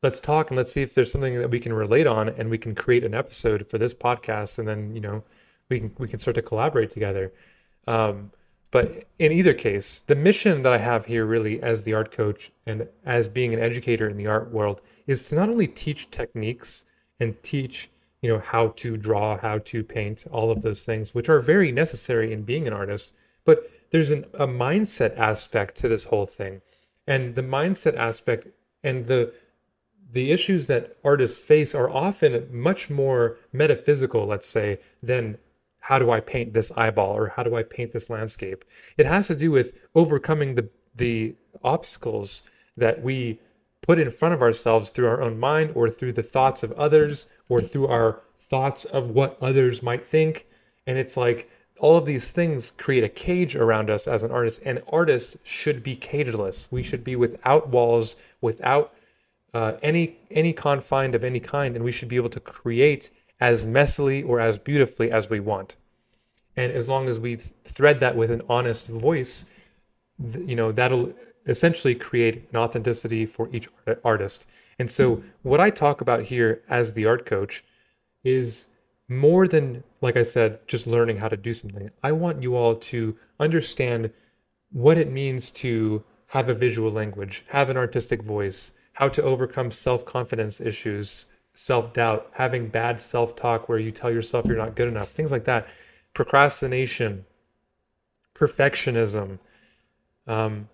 let's 0.03 0.21
talk 0.21 0.51
and 0.51 0.57
let's 0.57 0.73
see 0.73 0.83
if 0.83 0.95
there's 0.95 1.13
something 1.13 1.39
that 1.39 1.51
we 1.51 1.61
can 1.61 1.73
relate 1.73 2.07
on 2.07 2.29
and 2.29 2.49
we 2.49 2.59
can 2.59 2.75
create 2.75 3.05
an 3.05 3.15
episode 3.15 3.69
for 3.69 3.79
this 3.79 3.93
podcast 3.93 4.59
and 4.59 4.67
then, 4.67 4.95
you 4.95 5.01
know, 5.01 5.23
we 5.71 5.81
can 5.81 5.93
we 5.99 6.09
can 6.09 6.19
start 6.19 6.35
to 6.35 6.43
collaborate 6.43 6.91
together. 6.91 7.33
Um, 7.87 8.33
but 8.71 9.05
in 9.19 9.33
either 9.33 9.55
case, 9.55 9.99
the 9.99 10.15
mission 10.15 10.63
that 10.63 10.73
I 10.73 10.79
have 10.79 11.07
here, 11.07 11.25
really, 11.25 11.61
as 11.61 11.83
the 11.85 11.95
art 11.95 12.13
coach 12.13 12.53
and 12.67 12.87
as 13.05 13.27
being 13.27 13.53
an 13.53 13.61
educator 13.61 14.09
in 14.09 14.17
the 14.17 14.29
art 14.29 14.53
world, 14.53 14.81
is 15.07 15.29
to 15.29 15.35
not 15.35 15.49
only 15.49 15.67
teach 15.67 16.11
techniques 16.11 16.85
and 17.19 17.43
teach, 17.43 17.91
you 18.23 18.31
know, 18.31 18.39
how 18.39 18.69
to 18.77 18.97
draw, 18.97 19.39
how 19.39 19.59
to 19.59 19.83
paint, 19.83 20.25
all 20.31 20.53
of 20.53 20.63
those 20.63 20.85
things, 20.85 21.15
which 21.15 21.29
are 21.29 21.41
very 21.41 21.73
necessary 21.73 22.33
in 22.33 22.43
being 22.43 22.69
an 22.69 22.73
artist, 22.73 23.15
but 23.45 23.69
there's 23.91 24.13
an, 24.13 24.25
a 24.35 24.47
mindset 24.47 25.19
aspect 25.19 25.75
to 25.77 25.89
this 25.89 26.05
whole 26.05 26.27
thing, 26.27 26.61
and 27.09 27.35
the 27.35 27.43
mindset 27.43 27.97
aspect 27.97 28.47
and 28.85 29.07
the 29.07 29.33
the 30.13 30.33
issues 30.33 30.67
that 30.67 30.97
artists 31.05 31.45
face 31.45 31.73
are 31.75 31.89
often 31.89 32.49
much 32.51 32.91
more 32.91 33.39
metaphysical, 33.53 34.27
let's 34.27 34.49
say, 34.49 34.81
than 35.03 35.39
how 35.81 35.99
do 35.99 36.11
I 36.11 36.21
paint 36.21 36.53
this 36.53 36.71
eyeball 36.77 37.17
or 37.17 37.29
how 37.29 37.43
do 37.43 37.57
I 37.57 37.63
paint 37.63 37.93
this 37.93 38.11
landscape? 38.11 38.65
It 38.97 39.07
has 39.07 39.27
to 39.29 39.35
do 39.35 39.51
with 39.51 39.75
overcoming 39.95 40.55
the 40.55 40.69
the 40.95 41.35
obstacles 41.63 42.43
that 42.77 43.03
we 43.03 43.41
put 43.83 43.99
in 43.99 44.11
front 44.11 44.35
of 44.35 44.43
ourselves 44.43 44.91
through 44.91 45.09
our 45.09 45.23
own 45.23 45.39
mind 45.39 45.73
or 45.75 45.89
through 45.89 46.13
the 46.13 46.23
thoughts 46.23 46.63
of 46.63 46.73
others 46.73 47.29
or 47.49 47.61
through 47.61 47.87
our 47.87 48.21
thoughts 48.39 48.85
of 48.85 49.11
what 49.11 49.39
others 49.41 49.83
might 49.83 50.05
think. 50.05 50.47
And 50.87 50.99
it's 50.99 51.17
like 51.17 51.51
all 51.79 51.97
of 51.97 52.05
these 52.05 52.33
things 52.33 52.73
create 52.73 53.05
a 53.05 53.09
cage 53.09 53.57
around 53.57 53.89
us 53.89 54.07
as 54.07 54.23
an 54.23 54.31
artist, 54.31 54.61
and 54.65 54.83
artists 54.93 55.39
should 55.45 55.83
be 55.83 55.97
cageless. 55.97 56.71
We 56.71 56.83
should 56.83 57.03
be 57.03 57.17
without 57.17 57.69
walls, 57.69 58.17
without 58.41 58.93
uh, 59.55 59.73
any 59.83 60.19
any 60.31 60.53
confined 60.53 61.15
of 61.15 61.25
any 61.25 61.41
kind, 61.41 61.75
and 61.75 61.85
we 61.85 61.93
should 61.93 62.09
be 62.09 62.17
able 62.17 62.29
to 62.31 62.41
create 62.41 63.11
as 63.41 63.65
messily 63.65 64.27
or 64.27 64.41
as 64.41 64.59
beautifully 64.59 65.11
as 65.11 65.31
we 65.31 65.41
want. 65.41 65.77
And 66.57 66.73
as 66.73 66.89
long 66.89 67.09
as 67.09 67.19
we 67.19 67.37
thread 67.37 68.01
that 68.01 68.17
with 68.17 68.31
an 68.31 68.43
honest 68.49 68.89
voice, 68.89 69.47
you 70.19 70.57
know, 70.57 70.73
that'll 70.73 71.13
essentially 71.47 71.95
create 71.95 72.49
an 72.51 72.57
authenticity 72.57 73.25
for 73.27 73.49
each 73.53 73.69
artist. 74.05 74.47
And 74.79 74.91
so, 74.91 75.23
what 75.43 75.61
I 75.61 75.71
talk 75.71 76.01
about 76.01 76.23
here 76.23 76.63
as 76.69 76.95
the 76.95 77.07
art 77.07 77.27
coach 77.27 77.65
is 78.25 78.69
more 79.09 79.49
than, 79.49 79.83
like 80.01 80.17
I 80.17 80.23
said, 80.23 80.61
just 80.67 80.87
learning 80.87 81.19
how 81.19 81.29
to 81.29 81.37
do 81.37 81.53
something. 81.53 81.91
I 82.03 82.13
want 82.13 82.43
you 82.43 82.57
all 82.57 82.77
to 82.77 83.17
understand 83.39 84.11
what 84.73 84.99
it 84.99 85.11
means 85.11 85.51
to 85.51 86.05
have 86.29 86.49
a 86.49 86.55
visual 86.55 86.93
language, 86.93 87.45
have 87.49 87.71
an 87.71 87.77
artistic 87.77 88.23
voice, 88.23 88.73
how 88.93 89.09
to 89.09 89.23
overcome 89.23 89.71
self 89.71 90.05
confidence 90.05 90.61
issues, 90.61 91.27
self 91.55 91.93
doubt, 91.93 92.31
having 92.33 92.69
bad 92.69 93.01
self 93.01 93.37
talk 93.37 93.69
where 93.69 93.79
you 93.79 93.91
tell 93.91 94.11
yourself 94.11 94.47
you're 94.47 94.57
not 94.57 94.77
good 94.77 94.89
enough, 94.89 95.09
things 95.09 95.33
like 95.33 95.45
that, 95.45 95.69
procrastination, 96.15 97.25
perfectionism, 98.35 99.39
um, 100.27 100.69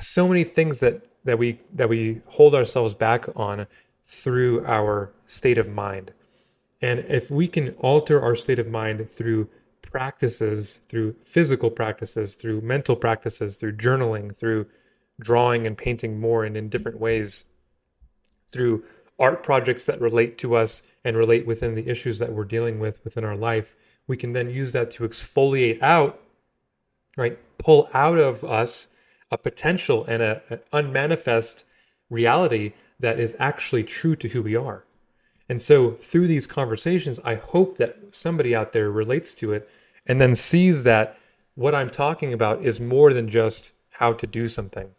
so 0.00 0.28
many 0.28 0.44
things 0.44 0.80
that 0.80 1.02
that 1.24 1.38
we 1.38 1.60
that 1.74 1.88
we 1.88 2.20
hold 2.26 2.54
ourselves 2.54 2.94
back 2.94 3.26
on 3.36 3.66
through 4.06 4.64
our 4.66 5.12
state 5.26 5.58
of 5.58 5.68
mind. 5.68 6.12
And 6.82 7.00
if 7.08 7.30
we 7.30 7.46
can 7.46 7.70
alter 7.74 8.20
our 8.20 8.34
state 8.34 8.58
of 8.58 8.66
mind 8.66 9.08
through 9.08 9.48
practices, 9.82 10.80
through 10.88 11.14
physical 11.24 11.70
practices, 11.70 12.36
through 12.36 12.60
mental 12.62 12.96
practices, 12.96 13.56
through 13.56 13.76
journaling, 13.76 14.34
through 14.34 14.66
drawing 15.20 15.66
and 15.66 15.76
painting 15.76 16.18
more 16.18 16.44
and 16.44 16.56
in 16.56 16.68
different 16.68 16.98
ways, 16.98 17.44
through 18.48 18.82
art 19.20 19.42
projects 19.42 19.86
that 19.86 20.00
relate 20.00 20.38
to 20.38 20.56
us 20.56 20.82
and 21.04 21.16
relate 21.16 21.46
within 21.46 21.74
the 21.74 21.88
issues 21.88 22.18
that 22.18 22.32
we're 22.32 22.44
dealing 22.44 22.80
with 22.80 23.02
within 23.04 23.24
our 23.24 23.36
life, 23.36 23.76
we 24.06 24.16
can 24.16 24.32
then 24.32 24.50
use 24.50 24.72
that 24.72 24.90
to 24.90 25.04
exfoliate 25.04 25.80
out, 25.82 26.20
right? 27.16 27.38
Pull 27.58 27.88
out 27.94 28.18
of 28.18 28.42
us 28.42 28.88
a 29.30 29.38
potential 29.38 30.04
and 30.06 30.22
a, 30.22 30.42
an 30.50 30.60
unmanifest 30.72 31.64
reality 32.08 32.72
that 32.98 33.20
is 33.20 33.36
actually 33.38 33.84
true 33.84 34.16
to 34.16 34.28
who 34.28 34.42
we 34.42 34.56
are. 34.56 34.84
And 35.48 35.60
so 35.60 35.92
through 35.92 36.26
these 36.26 36.46
conversations, 36.46 37.20
I 37.24 37.34
hope 37.34 37.76
that 37.76 37.96
somebody 38.12 38.54
out 38.54 38.72
there 38.72 38.90
relates 38.90 39.34
to 39.34 39.52
it 39.52 39.68
and 40.06 40.20
then 40.20 40.34
sees 40.34 40.82
that 40.84 41.18
what 41.54 41.74
I'm 41.74 41.90
talking 41.90 42.32
about 42.32 42.64
is 42.64 42.80
more 42.80 43.12
than 43.12 43.28
just 43.28 43.72
how 43.90 44.12
to 44.14 44.26
do 44.26 44.48
something. 44.48 44.90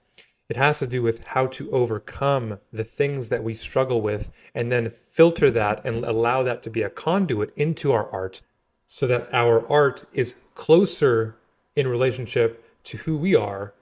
It 0.52 0.58
has 0.58 0.80
to 0.80 0.86
do 0.88 1.02
with 1.02 1.24
how 1.24 1.48
to 1.48 1.72
overcome 1.72 2.60
the 2.74 2.84
things 2.84 3.30
that 3.30 3.42
we 3.42 3.54
struggle 3.54 4.02
with 4.02 4.30
and 4.54 4.70
then 4.70 4.90
filter 4.90 5.50
that 5.50 5.86
and 5.86 6.04
allow 6.04 6.44
that 6.44 6.62
to 6.64 6.70
be 6.70 6.82
a 6.82 6.90
conduit 6.90 7.54
into 7.56 7.94
our 7.94 8.12
art 8.12 8.42
so 8.86 9.08
that 9.08 9.34
our 9.34 9.66
art 9.72 10.04
is 10.12 10.36
closer 10.54 11.38
in 11.78 11.88
relationship 11.88 12.66
to 12.84 12.98
who 12.98 13.16
we 13.16 13.34
are 13.34 13.74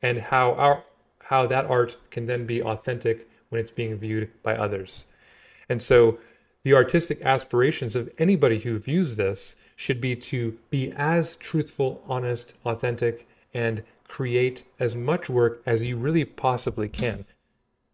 and 0.00 0.18
how 0.18 0.52
our 0.52 0.84
how 1.24 1.44
that 1.48 1.66
art 1.66 1.96
can 2.10 2.24
then 2.24 2.46
be 2.46 2.62
authentic 2.62 3.28
when 3.48 3.60
it's 3.60 3.72
being 3.72 3.96
viewed 3.96 4.30
by 4.44 4.54
others. 4.56 5.06
And 5.68 5.82
so 5.82 6.20
the 6.62 6.74
artistic 6.74 7.20
aspirations 7.22 7.96
of 7.96 8.08
anybody 8.16 8.60
who 8.60 8.78
views 8.78 9.16
this 9.16 9.56
should 9.74 10.00
be 10.00 10.14
to 10.14 10.56
be 10.70 10.92
as 10.92 11.34
truthful, 11.34 12.00
honest, 12.06 12.54
authentic, 12.64 13.26
and 13.52 13.82
create 14.08 14.64
as 14.78 14.94
much 14.94 15.28
work 15.28 15.62
as 15.66 15.84
you 15.84 15.96
really 15.96 16.24
possibly 16.24 16.88
can. 16.88 17.24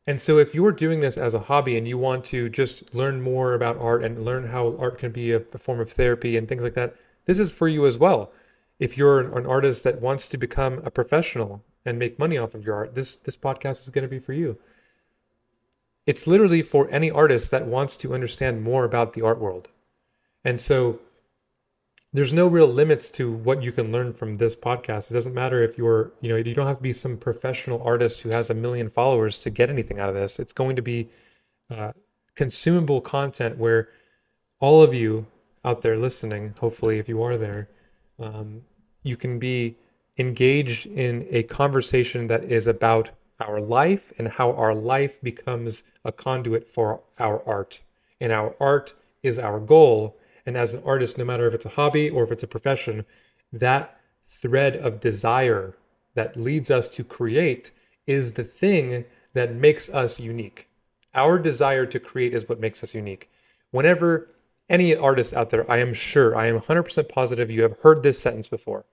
And 0.07 0.21
so, 0.21 0.39
if 0.39 0.55
you're 0.55 0.73
doing 0.73 1.01
this 1.01 1.17
as 1.17 1.35
a 1.35 1.41
hobby 1.41 1.77
and 1.77 1.87
you 1.87 1.97
want 1.97 2.25
to 2.27 2.49
just 2.49 2.95
learn 2.95 3.23
more 3.23 3.55
about 3.55 3.79
art 3.79 4.03
and 4.03 4.25
learn 4.25 4.49
how 4.49 4.77
art 4.79 4.99
can 4.99 5.13
be 5.13 5.33
a, 5.33 5.43
a 5.53 5.59
form 5.59 5.81
of 5.81 5.91
therapy 5.91 6.37
and 6.37 6.49
things 6.49 6.65
like 6.65 6.75
that, 6.75 6.97
this 7.25 7.39
is 7.39 7.57
for 7.57 7.69
you 7.69 7.87
as 7.87 7.99
well. 7.99 8.33
If 8.81 8.99
you're 8.99 9.21
an 9.21 9.47
artist 9.47 9.85
that 9.85 10.01
wants 10.01 10.29
to 10.29 10.37
become 10.37 10.83
a 10.85 10.91
professional 10.91 11.63
and 11.85 11.99
make 11.99 12.19
money 12.19 12.37
off 12.37 12.55
of 12.55 12.65
your 12.65 12.75
art, 12.75 12.95
this 12.97 13.15
this 13.15 13.37
podcast 13.37 13.83
is 13.83 13.91
going 13.91 14.03
to 14.03 14.09
be 14.09 14.19
for 14.19 14.33
you. 14.33 14.59
It's 16.05 16.27
literally 16.27 16.63
for 16.63 16.91
any 16.91 17.11
artist 17.11 17.53
that 17.53 17.67
wants 17.67 17.97
to 17.99 18.13
understand 18.13 18.65
more 18.65 18.85
about 18.85 19.13
the 19.13 19.23
art 19.23 19.39
world. 19.39 19.69
And 20.45 20.61
so 20.61 20.99
there's 22.13 22.33
no 22.33 22.47
real 22.47 22.67
limits 22.67 23.09
to 23.09 23.33
what 23.33 23.63
you 23.63 23.73
can 23.73 23.91
learn 23.91 24.13
from 24.13 24.37
this 24.37 24.55
podcast. 24.55 25.11
It 25.11 25.15
doesn't 25.15 25.35
matter 25.35 25.63
if 25.63 25.79
you're, 25.79 26.13
you 26.21 26.29
know, 26.29 26.37
you 26.37 26.55
don't 26.55 26.67
have 26.67 26.77
to 26.77 26.83
be 26.83 26.93
some 26.93 27.17
professional 27.17 27.83
artist 27.83 28.21
who 28.21 28.29
has 28.29 28.51
a 28.51 28.55
million 28.55 28.89
followers 28.89 29.39
to 29.39 29.51
get 29.51 29.71
anything 29.71 29.99
out 29.99 30.11
of 30.11 30.15
this. 30.15 30.39
It's 30.39 30.53
going 30.53 30.77
to 30.77 30.83
be 30.83 31.09
uh, 31.71 31.93
consumable 32.35 33.01
content 33.01 33.57
where 33.57 33.89
all 34.61 34.83
of 34.83 34.93
you 34.93 35.27
out 35.65 35.81
there 35.81 35.97
listening, 35.97 36.55
hopefully, 36.61 36.99
if 36.99 37.09
you 37.09 37.23
are 37.23 37.39
there, 37.39 37.69
um, 38.19 38.63
you 39.03 39.17
can 39.17 39.39
be 39.39 39.77
engaged 40.19 40.87
in 40.87 41.27
a 41.31 41.43
conversation 41.45 42.27
that 42.27 42.45
is 42.45 42.67
about 42.67 43.11
our 43.41 43.61
life 43.61 44.13
and 44.19 44.29
how 44.29 44.53
our 44.53 44.75
life 44.75 45.21
becomes 45.23 45.83
a 46.05 46.13
conduit 46.13 46.69
for 46.69 47.01
our 47.19 47.43
art. 47.47 47.83
And 48.21 48.33
our 48.33 48.55
art 48.61 48.95
is 49.23 49.39
our 49.39 49.59
goal. 49.59 50.17
And 50.47 50.57
as 50.57 50.75
an 50.75 50.83
artist, 50.85 51.19
no 51.19 51.25
matter 51.25 51.47
if 51.47 51.55
it's 51.55 51.65
a 51.65 51.71
hobby 51.71 52.11
or 52.11 52.25
if 52.25 52.33
it's 52.33 52.43
a 52.43 52.49
profession, 52.49 53.05
that 53.53 53.99
thread 54.25 54.77
of 54.77 55.01
desire 55.01 55.77
that 56.15 56.37
leads 56.37 56.71
us 56.71 56.89
to 56.89 57.05
create 57.05 57.71
is 58.07 58.35
the 58.35 58.45
thing 58.45 59.05
that 59.35 59.55
makes 59.55 59.89
us 59.89 60.21
unique. 60.21 60.69
Our 61.15 61.39
desire 61.39 61.87
to 61.87 62.01
create 62.01 62.35
is 62.35 62.49
what 62.49 62.61
makes 62.61 62.83
us 62.83 62.95
unique. 62.95 63.31
Whenever 63.71 64.31
any 64.69 64.95
artist 64.95 65.35
out 65.35 65.51
there, 65.51 65.71
I 65.71 65.79
am 65.79 65.93
sure, 65.93 66.37
I 66.37 66.47
am 66.47 66.59
100% 66.59 67.09
positive 67.09 67.51
you 67.51 67.63
have 67.63 67.81
heard 67.81 68.03
this 68.03 68.19
sentence 68.19 68.49
before. 68.49 68.85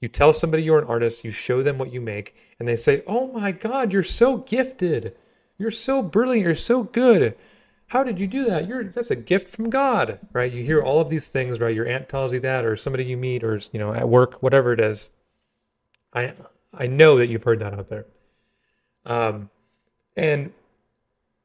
You 0.00 0.08
tell 0.08 0.32
somebody 0.32 0.62
you're 0.62 0.78
an 0.78 0.88
artist, 0.88 1.24
you 1.24 1.30
show 1.30 1.62
them 1.62 1.78
what 1.78 1.92
you 1.92 2.00
make, 2.00 2.34
and 2.58 2.68
they 2.68 2.76
say, 2.76 3.02
Oh 3.06 3.32
my 3.32 3.52
God, 3.52 3.92
you're 3.92 4.02
so 4.02 4.38
gifted. 4.38 5.16
You're 5.58 5.70
so 5.70 6.02
brilliant. 6.02 6.44
You're 6.44 6.54
so 6.54 6.82
good. 6.82 7.34
How 7.88 8.02
did 8.02 8.18
you 8.18 8.26
do 8.26 8.44
that? 8.44 8.66
You're 8.66 8.84
that's 8.84 9.10
a 9.10 9.16
gift 9.16 9.48
from 9.48 9.70
God, 9.70 10.18
right? 10.32 10.52
You 10.52 10.64
hear 10.64 10.82
all 10.82 11.00
of 11.00 11.08
these 11.08 11.28
things, 11.30 11.60
right? 11.60 11.74
Your 11.74 11.86
aunt 11.86 12.08
tells 12.08 12.32
you 12.32 12.40
that, 12.40 12.64
or 12.64 12.74
somebody 12.76 13.04
you 13.04 13.16
meet, 13.16 13.44
or 13.44 13.60
you 13.72 13.78
know, 13.78 13.94
at 13.94 14.08
work, 14.08 14.42
whatever 14.42 14.72
it 14.72 14.80
is. 14.80 15.10
I 16.12 16.34
I 16.74 16.86
know 16.86 17.16
that 17.18 17.28
you've 17.28 17.44
heard 17.44 17.60
that 17.60 17.74
out 17.74 17.88
there. 17.88 18.06
Um, 19.04 19.50
and 20.16 20.52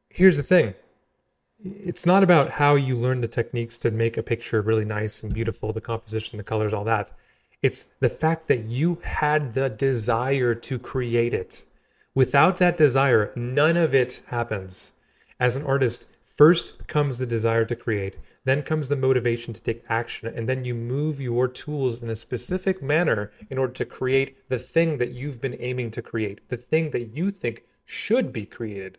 here's 0.10 0.38
the 0.38 0.44
thing 0.44 0.74
it's 1.64 2.06
not 2.08 2.24
about 2.24 2.50
how 2.50 2.76
you 2.76 2.98
learn 2.98 3.22
the 3.22 3.28
techniques 3.28 3.78
to 3.78 3.92
make 3.92 4.18
a 4.18 4.24
picture 4.24 4.62
really 4.62 4.86
nice 4.86 5.22
and 5.22 5.34
beautiful, 5.34 5.72
the 5.72 5.82
composition, 5.82 6.38
the 6.38 6.44
colors, 6.44 6.74
all 6.74 6.84
that. 6.86 7.12
It's 7.62 7.84
the 8.00 8.10
fact 8.10 8.48
that 8.48 8.64
you 8.64 9.00
had 9.04 9.54
the 9.54 9.70
desire 9.70 10.56
to 10.56 10.80
create 10.80 11.36
it. 11.36 11.64
Without 12.16 12.58
that 12.58 12.78
desire, 12.78 13.32
none 13.36 13.78
of 13.78 13.94
it 13.94 14.24
happens. 14.28 14.94
As 15.40 15.56
an 15.56 15.64
artist, 15.64 16.08
first 16.36 16.88
comes 16.88 17.18
the 17.18 17.26
desire 17.26 17.66
to 17.66 17.76
create, 17.76 18.18
then 18.44 18.64
comes 18.64 18.90
the 18.90 18.96
motivation 18.96 19.54
to 19.54 19.62
take 19.62 19.84
action, 19.90 20.34
and 20.36 20.48
then 20.48 20.66
you 20.66 20.74
move 20.74 21.22
your 21.22 21.48
tools 21.48 22.02
in 22.02 22.10
a 22.10 22.16
specific 22.16 22.82
manner 22.82 23.32
in 23.50 23.58
order 23.58 23.74
to 23.74 23.86
create 23.86 24.50
the 24.50 24.58
thing 24.58 24.98
that 24.98 25.12
you've 25.12 25.42
been 25.42 25.58
aiming 25.60 25.92
to 25.92 26.02
create, 26.02 26.48
the 26.50 26.58
thing 26.58 26.90
that 26.92 27.16
you 27.16 27.30
think 27.30 27.64
should 27.86 28.34
be 28.34 28.46
created. 28.46 28.98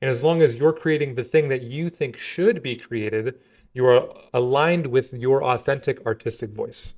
And 0.00 0.10
as 0.10 0.24
long 0.24 0.42
as 0.42 0.56
you're 0.56 0.72
creating 0.72 1.14
the 1.14 1.24
thing 1.24 1.48
that 1.48 1.62
you 1.62 1.90
think 1.90 2.16
should 2.16 2.62
be 2.62 2.74
created, 2.74 3.38
you 3.74 3.86
are 3.86 4.08
aligned 4.34 4.86
with 4.86 5.12
your 5.12 5.44
authentic 5.44 6.04
artistic 6.06 6.50
voice 6.50 6.94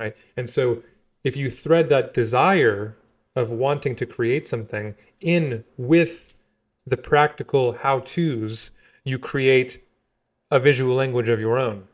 right? 0.00 0.16
And 0.36 0.48
so 0.48 0.82
if 1.22 1.36
you 1.36 1.50
thread 1.50 1.90
that 1.90 2.14
desire 2.14 2.96
of 3.36 3.50
wanting 3.50 3.94
to 3.96 4.06
create 4.06 4.48
something 4.48 4.94
in 5.20 5.62
with 5.76 6.34
the 6.86 6.96
practical 6.96 7.72
how 7.72 8.00
to's, 8.00 8.70
you 9.04 9.18
create 9.18 9.82
a 10.50 10.58
visual 10.58 10.94
language 10.94 11.28
of 11.28 11.40
your 11.40 11.58
own. 11.58 11.84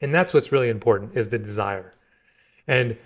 And 0.00 0.14
that's 0.14 0.32
what's 0.32 0.52
really 0.52 0.68
important 0.68 1.16
is 1.16 1.28
the 1.28 1.38
desire. 1.38 1.94
And 2.66 2.96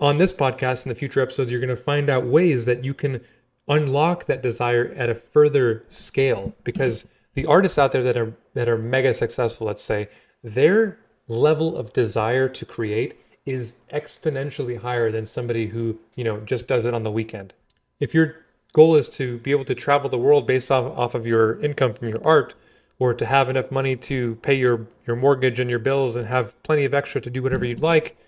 on 0.00 0.18
this 0.18 0.32
podcast 0.32 0.84
in 0.84 0.90
the 0.90 0.94
future 0.94 1.22
episodes, 1.22 1.50
you're 1.50 1.60
going 1.60 1.70
to 1.70 1.76
find 1.76 2.10
out 2.10 2.26
ways 2.26 2.66
that 2.66 2.84
you 2.84 2.92
can 2.92 3.20
unlock 3.68 4.26
that 4.26 4.42
desire 4.42 4.92
at 4.96 5.08
a 5.08 5.14
further 5.14 5.84
scale 5.88 6.54
because 6.64 7.06
the 7.34 7.46
artists 7.46 7.78
out 7.78 7.92
there 7.92 8.02
that 8.02 8.16
are 8.16 8.34
that 8.54 8.68
are 8.68 8.78
mega 8.78 9.12
successful, 9.12 9.66
let's 9.66 9.82
say, 9.82 10.08
their 10.42 10.98
level 11.28 11.76
of 11.76 11.92
desire 11.92 12.48
to 12.48 12.64
create 12.64 13.18
is 13.44 13.80
exponentially 13.92 14.78
higher 14.78 15.10
than 15.10 15.24
somebody 15.24 15.66
who, 15.66 15.98
you 16.14 16.24
know, 16.24 16.40
just 16.40 16.66
does 16.66 16.84
it 16.84 16.94
on 16.94 17.02
the 17.02 17.10
weekend. 17.10 17.52
If 18.00 18.14
your 18.14 18.36
goal 18.76 18.94
is 18.94 19.08
to 19.08 19.38
be 19.38 19.52
able 19.52 19.64
to 19.64 19.74
travel 19.74 20.10
the 20.10 20.18
world 20.18 20.46
based 20.46 20.70
off, 20.70 20.84
off 20.98 21.14
of 21.14 21.26
your 21.26 21.58
income 21.60 21.94
from 21.94 22.08
your 22.08 22.22
art, 22.22 22.54
or 22.98 23.14
to 23.14 23.24
have 23.24 23.48
enough 23.48 23.70
money 23.70 23.96
to 23.96 24.34
pay 24.42 24.52
your, 24.52 24.86
your 25.06 25.16
mortgage 25.16 25.58
and 25.58 25.70
your 25.70 25.78
bills 25.78 26.14
and 26.14 26.26
have 26.26 26.62
plenty 26.62 26.84
of 26.84 26.92
extra 26.92 27.18
to 27.18 27.30
do 27.30 27.42
whatever 27.42 27.64
you'd 27.64 27.80
like, 27.80 28.18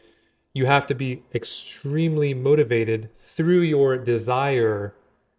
you 0.54 0.64
have 0.64 0.86
to 0.86 0.94
be 0.94 1.22
extremely 1.34 2.32
motivated 2.32 3.14
through 3.14 3.60
your 3.60 3.98
desire 3.98 4.94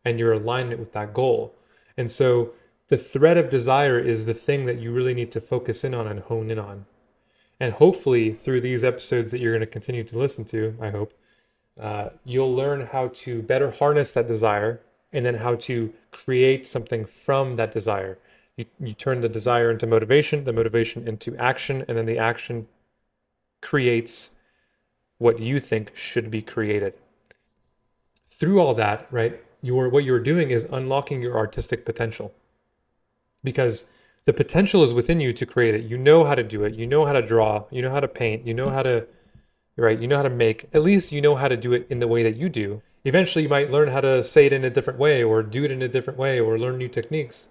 and 0.06 0.20
your 0.20 0.34
alignment 0.34 0.80
with 0.80 0.94
that 0.94 1.12
goal. 1.12 1.56
And 1.98 2.12
so 2.12 2.52
the 2.90 2.98
thread 2.98 3.38
of 3.38 3.50
desire 3.50 3.98
is 3.98 4.28
the 4.28 4.36
thing 4.36 4.68
that 4.68 4.80
you 4.80 4.92
really 4.92 5.16
need 5.16 5.32
to 5.32 5.42
focus 5.42 5.84
in 5.84 5.96
on 5.96 6.06
and 6.06 6.20
hone 6.20 6.52
in 6.52 6.60
on. 6.60 6.86
And 7.60 7.74
hopefully, 7.74 8.36
through 8.36 8.62
these 8.62 8.84
episodes 8.84 9.32
that 9.32 9.42
you're 9.42 9.54
going 9.54 9.62
to 9.62 9.66
continue 9.66 10.04
to 10.04 10.20
listen 10.20 10.46
to, 10.46 10.76
I 10.80 10.92
hope, 10.92 11.14
uh, 11.82 12.10
you'll 12.26 12.56
learn 12.56 12.86
how 12.86 13.08
to 13.24 13.42
better 13.42 13.72
harness 13.72 14.14
that 14.14 14.28
desire 14.28 14.82
and 15.14 15.26
then 15.26 15.36
how 15.36 15.56
to 15.56 15.94
create 16.12 16.66
something 16.66 17.06
from 17.06 17.56
that 17.56 17.72
desire. 17.72 18.18
you, 18.58 18.66
you 18.80 18.94
turn 18.94 19.22
the 19.22 19.30
desire 19.30 19.72
into 19.72 19.88
motivation, 19.88 20.44
the 20.44 20.54
motivation 20.54 21.08
into 21.08 21.36
action, 21.38 21.84
and 21.88 21.98
then 21.98 22.06
the 22.06 22.18
action 22.18 22.68
creates 23.62 24.32
what 25.18 25.40
you 25.40 25.60
think 25.60 25.96
should 25.96 26.32
be 26.32 26.42
created. 26.42 26.94
Through 28.28 28.60
all 28.60 28.74
that, 28.76 29.08
right, 29.12 29.42
you're 29.62 29.90
what 29.90 30.06
you're 30.06 30.20
doing 30.20 30.52
is 30.52 30.66
unlocking 30.72 31.22
your 31.22 31.38
artistic 31.38 31.86
potential. 31.86 32.34
Because 33.44 33.86
the 34.26 34.34
potential 34.34 34.84
is 34.84 34.94
within 34.94 35.20
you 35.20 35.34
to 35.34 35.46
create 35.46 35.76
it. 35.76 35.90
You 35.90 35.98
know 35.98 36.24
how 36.24 36.36
to 36.36 36.44
do 36.44 36.64
it. 36.64 36.76
You 36.76 36.86
know 36.86 37.06
how 37.06 37.14
to 37.14 37.22
draw. 37.22 37.66
You 37.72 37.82
know 37.82 37.92
how 37.92 38.00
to 38.00 38.08
paint. 38.08 38.46
You 38.46 38.54
know 38.54 38.70
how 38.70 38.84
to, 38.84 39.08
right? 39.76 40.00
You 40.00 40.08
know 40.08 40.18
how 40.18 40.24
to 40.24 40.30
make. 40.30 40.70
At 40.74 40.84
least 40.84 41.12
you 41.12 41.22
know 41.22 41.36
how 41.36 41.48
to 41.48 41.58
do 41.58 41.74
it 41.74 41.88
in 41.90 42.00
the 42.00 42.08
way 42.08 42.24
that 42.24 42.36
you 42.36 42.50
do. 42.50 42.82
Eventually, 43.06 43.44
you 43.44 43.50
might 43.50 43.72
learn 43.72 43.90
how 43.90 44.02
to 44.02 44.24
say 44.24 44.46
it 44.46 44.54
in 44.54 44.66
a 44.66 44.70
different 44.70 45.00
way, 45.00 45.24
or 45.24 45.42
do 45.44 45.64
it 45.64 45.72
in 45.72 45.82
a 45.82 45.88
different 45.88 46.20
way, 46.20 46.40
or 46.40 46.58
learn 46.60 46.78
new 46.78 46.90
techniques. 46.90 47.50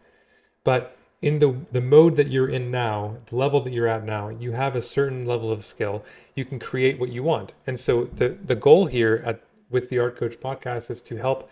But 0.65 0.97
in 1.23 1.39
the 1.39 1.57
the 1.73 1.81
mode 1.81 2.17
that 2.17 2.29
you're 2.29 2.49
in 2.49 2.71
now, 2.71 3.17
the 3.27 3.37
level 3.37 3.61
that 3.63 3.73
you're 3.73 3.89
at 3.89 4.05
now, 4.05 4.29
you 4.29 4.53
have 4.53 4.77
a 4.77 4.83
certain 4.83 5.25
level 5.25 5.51
of 5.51 5.65
skill. 5.65 6.05
You 6.35 6.45
can 6.45 6.59
create 6.59 6.99
what 6.99 7.11
you 7.11 7.23
want. 7.23 7.55
And 7.67 7.79
so 7.79 8.05
the 8.05 8.31
the 8.45 8.55
goal 8.55 8.87
here 8.87 9.23
at 9.27 9.43
with 9.71 9.89
the 9.89 9.99
Art 9.99 10.17
Coach 10.17 10.39
podcast 10.41 10.91
is 10.91 11.03
to 11.03 11.17
help 11.17 11.51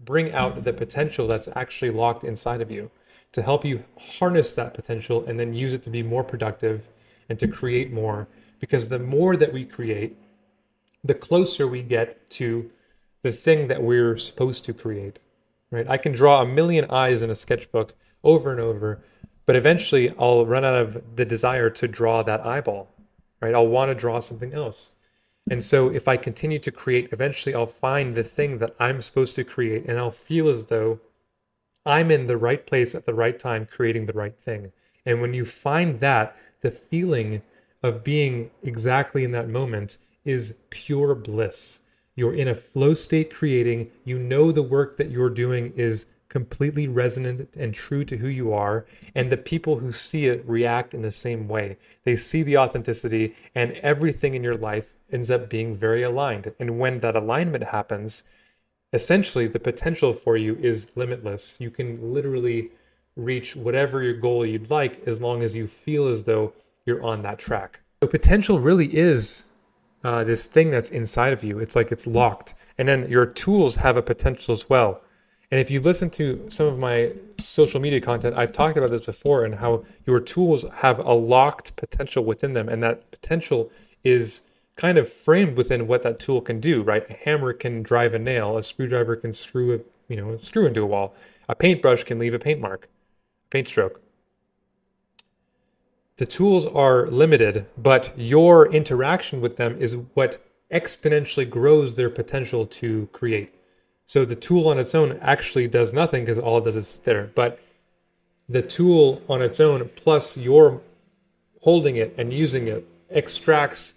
bring 0.00 0.32
out 0.32 0.62
the 0.62 0.72
potential 0.72 1.26
that's 1.26 1.48
actually 1.54 1.90
locked 1.90 2.24
inside 2.24 2.60
of 2.60 2.70
you 2.70 2.90
to 3.34 3.42
help 3.42 3.64
you 3.64 3.82
harness 3.98 4.52
that 4.52 4.74
potential 4.74 5.24
and 5.26 5.38
then 5.38 5.52
use 5.52 5.74
it 5.74 5.82
to 5.82 5.90
be 5.90 6.02
more 6.02 6.22
productive 6.22 6.88
and 7.28 7.38
to 7.38 7.48
create 7.48 7.92
more 7.92 8.28
because 8.60 8.88
the 8.88 8.98
more 8.98 9.36
that 9.36 9.52
we 9.52 9.64
create 9.64 10.16
the 11.02 11.14
closer 11.14 11.66
we 11.66 11.82
get 11.82 12.28
to 12.30 12.70
the 13.24 13.32
thing 13.32 13.66
that 13.68 13.82
we're 13.82 14.16
supposed 14.16 14.64
to 14.64 14.72
create 14.72 15.18
right 15.70 15.88
i 15.88 15.96
can 15.96 16.12
draw 16.12 16.40
a 16.40 16.46
million 16.46 16.84
eyes 16.90 17.22
in 17.22 17.30
a 17.30 17.34
sketchbook 17.34 17.92
over 18.22 18.52
and 18.52 18.60
over 18.60 19.02
but 19.46 19.56
eventually 19.56 20.12
i'll 20.18 20.46
run 20.46 20.64
out 20.64 20.78
of 20.78 21.16
the 21.16 21.24
desire 21.24 21.68
to 21.68 21.88
draw 21.88 22.22
that 22.22 22.46
eyeball 22.46 22.88
right 23.40 23.54
i'll 23.54 23.66
want 23.66 23.90
to 23.90 23.94
draw 23.94 24.20
something 24.20 24.54
else 24.54 24.92
and 25.50 25.62
so 25.62 25.90
if 25.90 26.08
I 26.08 26.16
continue 26.16 26.58
to 26.60 26.72
create, 26.72 27.10
eventually 27.12 27.54
I'll 27.54 27.66
find 27.66 28.14
the 28.14 28.24
thing 28.24 28.58
that 28.58 28.74
I'm 28.80 29.00
supposed 29.00 29.36
to 29.36 29.44
create 29.44 29.84
and 29.86 29.98
I'll 29.98 30.10
feel 30.10 30.48
as 30.48 30.66
though 30.66 31.00
I'm 31.84 32.10
in 32.10 32.26
the 32.26 32.38
right 32.38 32.66
place 32.66 32.94
at 32.94 33.04
the 33.04 33.12
right 33.12 33.38
time 33.38 33.66
creating 33.66 34.06
the 34.06 34.14
right 34.14 34.36
thing. 34.38 34.72
And 35.04 35.20
when 35.20 35.34
you 35.34 35.44
find 35.44 35.94
that, 36.00 36.34
the 36.62 36.70
feeling 36.70 37.42
of 37.82 38.02
being 38.02 38.50
exactly 38.62 39.22
in 39.22 39.32
that 39.32 39.50
moment 39.50 39.98
is 40.24 40.56
pure 40.70 41.14
bliss. 41.14 41.82
You're 42.16 42.34
in 42.34 42.48
a 42.48 42.54
flow 42.54 42.94
state 42.94 43.34
creating, 43.34 43.90
you 44.04 44.18
know 44.18 44.52
the 44.52 44.62
work 44.62 44.96
that 44.96 45.10
you're 45.10 45.30
doing 45.30 45.72
is 45.76 46.06
completely 46.28 46.88
resonant 46.88 47.56
and 47.56 47.72
true 47.72 48.04
to 48.04 48.16
who 48.16 48.26
you 48.26 48.52
are. 48.52 48.86
And 49.14 49.30
the 49.30 49.36
people 49.36 49.78
who 49.78 49.92
see 49.92 50.26
it 50.26 50.44
react 50.48 50.92
in 50.92 51.00
the 51.00 51.10
same 51.10 51.46
way. 51.46 51.76
They 52.02 52.16
see 52.16 52.42
the 52.42 52.58
authenticity, 52.58 53.34
and 53.54 53.72
everything 53.74 54.34
in 54.34 54.42
your 54.42 54.56
life 54.56 54.92
ends 55.12 55.30
up 55.30 55.48
being 55.48 55.74
very 55.74 56.02
aligned. 56.02 56.52
And 56.58 56.78
when 56.78 56.98
that 57.00 57.14
alignment 57.14 57.62
happens, 57.62 58.24
essentially 58.92 59.46
the 59.46 59.60
potential 59.60 60.12
for 60.12 60.36
you 60.36 60.56
is 60.56 60.90
limitless. 60.96 61.56
You 61.60 61.70
can 61.70 62.12
literally 62.12 62.70
reach 63.16 63.54
whatever 63.54 64.02
your 64.02 64.14
goal 64.14 64.44
you'd 64.44 64.70
like 64.70 65.06
as 65.06 65.20
long 65.20 65.42
as 65.42 65.54
you 65.54 65.68
feel 65.68 66.08
as 66.08 66.24
though 66.24 66.52
you're 66.84 67.02
on 67.02 67.22
that 67.22 67.38
track. 67.38 67.80
So, 68.02 68.08
potential 68.08 68.58
really 68.58 68.94
is 68.94 69.46
uh, 70.04 70.22
this 70.22 70.46
thing 70.46 70.70
that's 70.70 70.90
inside 70.90 71.32
of 71.32 71.42
you. 71.42 71.58
It's 71.58 71.74
like 71.74 71.90
it's 71.90 72.06
locked. 72.06 72.54
And 72.78 72.86
then 72.86 73.08
your 73.08 73.26
tools 73.26 73.74
have 73.76 73.96
a 73.96 74.02
potential 74.02 74.52
as 74.52 74.68
well. 74.68 75.00
And 75.50 75.60
if 75.60 75.70
you've 75.70 75.84
listened 75.84 76.12
to 76.14 76.44
some 76.48 76.66
of 76.66 76.78
my 76.78 77.12
social 77.38 77.80
media 77.80 78.00
content, 78.00 78.36
I've 78.36 78.52
talked 78.52 78.76
about 78.76 78.90
this 78.90 79.02
before 79.02 79.44
and 79.44 79.54
how 79.54 79.84
your 80.06 80.20
tools 80.20 80.64
have 80.74 80.98
a 80.98 81.12
locked 81.12 81.76
potential 81.76 82.24
within 82.24 82.52
them. 82.52 82.68
And 82.68 82.82
that 82.82 83.10
potential 83.10 83.70
is 84.02 84.42
kind 84.76 84.98
of 84.98 85.08
framed 85.08 85.56
within 85.56 85.86
what 85.86 86.02
that 86.02 86.18
tool 86.18 86.40
can 86.40 86.60
do, 86.60 86.82
right? 86.82 87.08
A 87.08 87.12
hammer 87.12 87.52
can 87.52 87.82
drive 87.82 88.14
a 88.14 88.18
nail, 88.18 88.58
a 88.58 88.62
screwdriver 88.62 89.16
can 89.16 89.32
screw 89.32 89.74
a, 89.74 89.78
you 90.12 90.16
know, 90.16 90.36
screw 90.38 90.66
into 90.66 90.82
a 90.82 90.86
wall. 90.86 91.14
A 91.48 91.54
paintbrush 91.54 92.04
can 92.04 92.18
leave 92.18 92.34
a 92.34 92.38
paint 92.38 92.60
mark, 92.60 92.88
paint 93.50 93.68
stroke. 93.68 94.00
The 96.16 96.26
tools 96.26 96.64
are 96.66 97.06
limited, 97.08 97.66
but 97.76 98.16
your 98.16 98.72
interaction 98.72 99.40
with 99.40 99.56
them 99.56 99.76
is 99.80 99.96
what 100.14 100.40
exponentially 100.72 101.48
grows 101.48 101.96
their 101.96 102.10
potential 102.10 102.66
to 102.66 103.08
create. 103.12 103.52
So 104.06 104.24
the 104.24 104.36
tool 104.36 104.68
on 104.68 104.78
its 104.78 104.94
own 104.94 105.18
actually 105.20 105.66
does 105.66 105.92
nothing 105.92 106.22
because 106.22 106.38
all 106.38 106.58
it 106.58 106.64
does 106.64 106.76
is 106.76 106.86
sit 106.86 107.04
there. 107.04 107.30
But 107.34 107.58
the 108.48 108.62
tool 108.62 109.22
on 109.28 109.42
its 109.42 109.58
own, 109.58 109.90
plus 109.96 110.36
your 110.36 110.82
holding 111.62 111.96
it 111.96 112.14
and 112.16 112.32
using 112.32 112.68
it, 112.68 112.86
extracts 113.10 113.94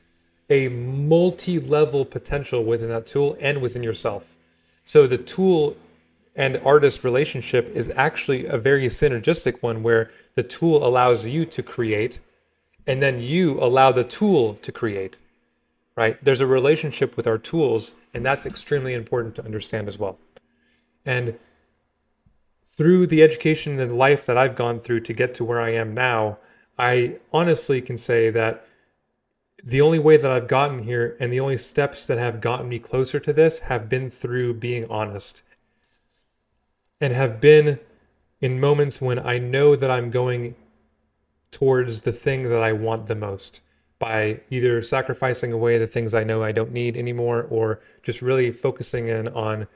a 0.50 0.70
multi 0.70 1.60
level 1.60 2.06
potential 2.06 2.64
within 2.64 2.90
that 2.90 3.06
tool 3.06 3.38
and 3.40 3.62
within 3.62 3.84
yourself. 3.84 4.38
So 4.86 5.06
the 5.06 5.18
tool 5.18 5.76
and 6.38 6.62
artist 6.64 7.04
relationship 7.04 7.68
is 7.76 7.92
actually 7.98 8.46
a 8.46 8.58
very 8.58 8.86
synergistic 8.86 9.62
one 9.62 9.84
where 9.84 10.12
the 10.36 10.44
tool 10.44 10.88
allows 10.88 11.28
you 11.28 11.46
to 11.46 11.62
create 11.62 12.22
and 12.86 13.02
then 13.02 13.22
you 13.22 13.60
allow 13.60 13.92
the 13.92 14.06
tool 14.06 14.54
to 14.62 14.72
create 14.72 15.18
right? 15.98 16.24
There's 16.24 16.42
a 16.42 16.48
relationship 16.48 17.18
with 17.18 17.28
our 17.28 17.40
tools, 17.40 17.96
and 18.14 18.26
that's 18.26 18.46
extremely 18.46 18.94
important 18.94 19.36
to 19.36 19.44
understand 19.44 19.90
as 19.90 20.00
well. 20.00 20.18
And 21.06 21.38
through 22.64 23.08
the 23.08 23.24
education 23.24 23.80
and 23.80 23.98
life 23.98 24.28
that 24.28 24.38
I've 24.38 24.56
gone 24.56 24.80
through 24.80 25.02
to 25.02 25.14
get 25.14 25.34
to 25.36 25.44
where 25.44 25.60
I 25.60 25.72
am 25.72 25.96
now, 25.96 26.38
I 26.78 27.18
honestly 27.34 27.82
can 27.82 27.98
say 27.98 28.30
that 28.30 28.66
the 29.64 29.82
only 29.82 29.98
way 29.98 30.18
that 30.18 30.30
I've 30.30 30.48
gotten 30.48 30.84
here 30.84 31.18
and 31.20 31.34
the 31.34 31.40
only 31.40 31.58
steps 31.58 32.06
that 32.06 32.20
have 32.20 32.40
gotten 32.40 32.70
me 32.70 32.78
closer 32.78 33.20
to 33.20 33.34
this 33.34 33.60
have 33.60 33.90
been 33.90 34.12
through 34.12 34.54
being 34.54 34.86
honest 34.92 35.42
and 37.00 37.14
have 37.14 37.40
been 37.40 37.80
in 38.42 38.60
moments 38.60 39.02
when 39.02 39.20
I 39.20 39.38
know 39.38 39.76
that 39.76 39.90
I'm 39.90 40.10
going 40.10 40.56
towards 41.52 42.02
the 42.02 42.12
thing 42.12 42.50
that 42.50 42.62
I 42.62 42.74
want 42.74 43.08
the 43.08 43.16
most 43.16 43.62
by 44.00 44.42
either 44.52 44.82
sacrificing 44.82 45.52
away 45.52 45.78
the 45.78 45.88
things 45.88 46.14
I 46.14 46.24
know 46.24 46.44
I 46.44 46.52
don't 46.52 46.72
need 46.72 46.98
anymore 46.98 47.48
or 47.50 47.80
just 48.04 48.22
really 48.22 48.52
focusing 48.52 49.08
in 49.08 49.28
on 49.30 49.68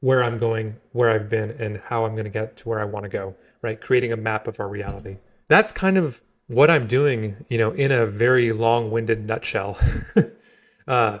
where 0.00 0.22
I'm 0.22 0.38
going, 0.38 0.76
where 0.92 1.10
I've 1.10 1.28
been, 1.28 1.50
and 1.52 1.78
how 1.78 2.04
I'm 2.04 2.12
going 2.12 2.24
to 2.24 2.30
get 2.30 2.56
to 2.58 2.68
where 2.68 2.78
I 2.78 2.84
want 2.84 3.04
to 3.04 3.08
go, 3.08 3.34
right? 3.62 3.80
Creating 3.80 4.12
a 4.12 4.16
map 4.16 4.46
of 4.46 4.60
our 4.60 4.68
reality. 4.68 5.16
That's 5.48 5.72
kind 5.72 5.96
of 5.96 6.22
what 6.46 6.70
I'm 6.70 6.86
doing, 6.86 7.44
you 7.48 7.58
know, 7.58 7.72
in 7.72 7.90
a 7.90 8.06
very 8.06 8.52
long-winded 8.52 9.26
nutshell. 9.26 9.78
uh, 10.86 11.18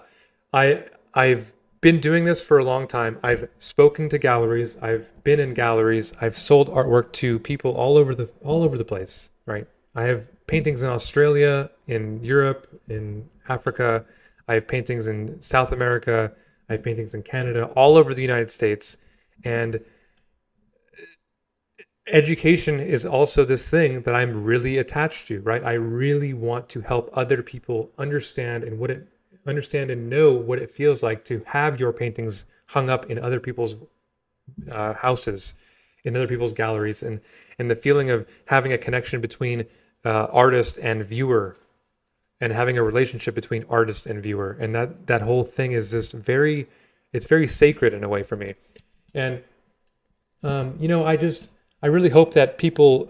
I 0.52 0.84
I've 1.14 1.52
been 1.86 2.00
doing 2.00 2.24
this 2.24 2.42
for 2.42 2.58
a 2.58 2.64
long 2.64 2.88
time. 2.88 3.16
I've 3.22 3.48
spoken 3.58 4.08
to 4.08 4.18
galleries. 4.18 4.76
I've 4.82 5.12
been 5.22 5.38
in 5.38 5.54
galleries. 5.54 6.12
I've 6.20 6.36
sold 6.36 6.68
artwork 6.68 7.12
to 7.12 7.38
people 7.38 7.70
all 7.74 7.96
over 7.96 8.12
the 8.12 8.28
all 8.42 8.64
over 8.64 8.76
the 8.76 8.84
place, 8.84 9.30
right? 9.46 9.68
I 9.94 10.02
have 10.02 10.28
paintings 10.48 10.82
in 10.82 10.90
Australia, 10.90 11.70
in 11.86 12.24
Europe, 12.24 12.66
in 12.88 13.28
Africa. 13.48 14.04
I 14.48 14.54
have 14.54 14.66
paintings 14.66 15.06
in 15.06 15.40
South 15.40 15.70
America. 15.70 16.32
I 16.68 16.72
have 16.72 16.82
paintings 16.82 17.14
in 17.14 17.22
Canada, 17.22 17.66
all 17.76 17.96
over 17.96 18.14
the 18.14 18.22
United 18.30 18.50
States. 18.50 18.96
And 19.44 19.78
education 22.08 22.80
is 22.80 23.06
also 23.06 23.44
this 23.44 23.70
thing 23.70 24.02
that 24.02 24.14
I'm 24.16 24.42
really 24.42 24.78
attached 24.78 25.28
to, 25.28 25.40
right? 25.42 25.62
I 25.62 25.74
really 25.74 26.34
want 26.34 26.68
to 26.70 26.80
help 26.80 27.10
other 27.12 27.44
people 27.44 27.92
understand 27.96 28.64
and 28.64 28.80
what 28.80 28.90
it 28.90 29.06
understand 29.46 29.90
and 29.90 30.08
know 30.08 30.32
what 30.32 30.58
it 30.58 30.70
feels 30.70 31.02
like 31.02 31.24
to 31.24 31.42
have 31.46 31.80
your 31.80 31.92
paintings 31.92 32.46
hung 32.66 32.90
up 32.90 33.10
in 33.10 33.18
other 33.18 33.40
people's 33.40 33.76
uh, 34.70 34.94
houses, 34.94 35.54
in 36.04 36.16
other 36.16 36.28
people's 36.28 36.52
galleries, 36.52 37.02
and 37.02 37.20
and 37.58 37.70
the 37.70 37.76
feeling 37.76 38.10
of 38.10 38.26
having 38.46 38.72
a 38.72 38.78
connection 38.78 39.20
between 39.20 39.64
uh, 40.04 40.26
artist 40.32 40.78
and 40.78 41.04
viewer 41.04 41.56
and 42.40 42.52
having 42.52 42.76
a 42.76 42.82
relationship 42.82 43.34
between 43.34 43.64
artist 43.70 44.06
and 44.06 44.22
viewer 44.22 44.56
and 44.60 44.74
that 44.74 45.06
that 45.06 45.22
whole 45.22 45.42
thing 45.42 45.72
is 45.72 45.90
just 45.90 46.12
very 46.12 46.68
it's 47.12 47.26
very 47.26 47.46
sacred 47.46 47.94
in 47.94 48.04
a 48.04 48.08
way 48.08 48.22
for 48.22 48.36
me. 48.36 48.54
And 49.14 49.42
um, 50.42 50.76
you 50.78 50.88
know 50.88 51.04
i 51.04 51.16
just 51.16 51.50
i 51.82 51.86
really 51.86 52.08
hope 52.08 52.34
that 52.34 52.58
people 52.58 53.08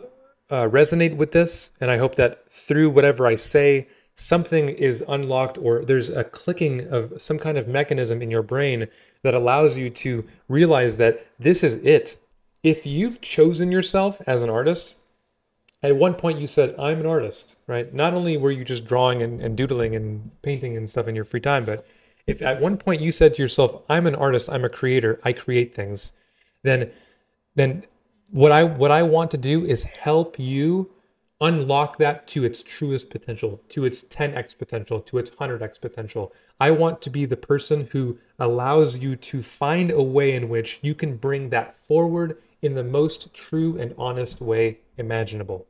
uh, 0.51 0.64
resonate 0.64 1.16
with 1.16 1.33
this 1.33 1.72
and 1.81 1.90
i 1.90 1.96
hope 1.96 2.14
that 2.16 2.49
through 2.51 2.90
whatever 2.90 3.27
i 3.27 3.35
say 3.35 3.87
something 4.16 4.70
is 4.70 5.05
unlocked 5.09 5.59
or 5.59 5.85
there's 5.85 6.09
a 6.09 6.24
clicking 6.24 6.88
of 6.88 7.20
some 7.20 7.38
kind 7.38 7.57
of 7.57 7.68
mechanism 7.68 8.22
in 8.22 8.31
your 8.31 8.42
brain 8.42 8.88
that 9.22 9.35
allows 9.35 9.79
you 9.79 9.90
to 9.90 10.26
realize 10.48 10.96
that 10.96 11.26
this 11.38 11.62
is 11.62 11.76
it. 11.76 12.16
If 12.62 12.87
you've 12.87 13.20
chosen 13.20 13.70
yourself 13.70 14.20
as 14.26 14.42
an 14.42 14.50
artist 14.50 14.96
at 15.83 15.94
one 15.94 16.14
point 16.14 16.40
you 16.40 16.46
said 16.46 16.74
i'm 16.79 17.00
an 17.00 17.07
artist 17.07 17.57
right? 17.66 17.92
Not 17.92 18.14
only 18.14 18.37
were 18.38 18.50
you 18.50 18.64
just 18.64 18.87
drawing 18.87 19.22
and, 19.22 19.42
and, 19.42 19.57
doodling 19.57 19.94
and 19.94 20.31
painting 20.42 20.76
and 20.76 20.88
stuff 20.88 21.07
in 21.07 21.14
your 21.14 21.24
free 21.24 21.40
time 21.40 21.64
but 21.64 21.87
if 22.26 22.42
at 22.42 22.61
one 22.61 22.76
point 22.76 23.02
you 23.02 23.12
said 23.12 23.35
to 23.35 23.42
yourself 23.42 23.83
i'm 23.90 24.07
an 24.07 24.14
artist 24.14 24.48
i'm 24.50 24.64
a 24.64 24.70
creator 24.70 25.20
i 25.24 25.33
create 25.33 25.74
things 25.74 26.12
then 26.62 26.90
then 27.55 27.85
what 28.31 28.52
I 28.52 28.64
what 28.64 28.90
I 28.90 29.02
want 29.02 29.31
to 29.33 29.38
do 29.38 29.64
is 29.64 29.85
help 29.85 30.38
you 30.38 30.90
unlock 31.40 31.99
that 31.99 32.27
to 32.29 32.44
its 32.44 32.62
truest 32.62 33.11
potential, 33.11 33.61
to 33.68 33.85
its 33.85 34.03
10x 34.05 34.57
potential, 34.57 35.01
to 35.03 35.18
its 35.18 35.31
100x 35.31 35.81
potential. 35.81 36.33
I 36.59 36.70
want 36.70 37.03
to 37.03 37.11
be 37.11 37.27
the 37.27 37.37
person 37.37 37.88
who 37.92 38.18
allows 38.38 38.99
you 38.99 39.16
to 39.16 39.42
find 39.42 39.90
a 39.90 40.03
way 40.03 40.35
in 40.35 40.49
which 40.49 40.79
you 40.83 40.94
can 40.94 41.16
bring 41.16 41.51
that 41.51 41.75
forward 41.75 42.38
in 42.62 42.75
the 42.75 42.85
most 42.85 43.35
true 43.35 43.79
and 43.79 43.94
honest 43.99 44.40
way 44.40 44.79
imaginable. 44.96 45.66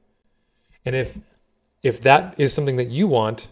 And 0.84 0.94
if 0.94 1.18
if 1.82 2.00
that 2.00 2.34
is 2.38 2.52
something 2.52 2.76
that 2.76 2.90
you 2.90 3.06
want, 3.06 3.48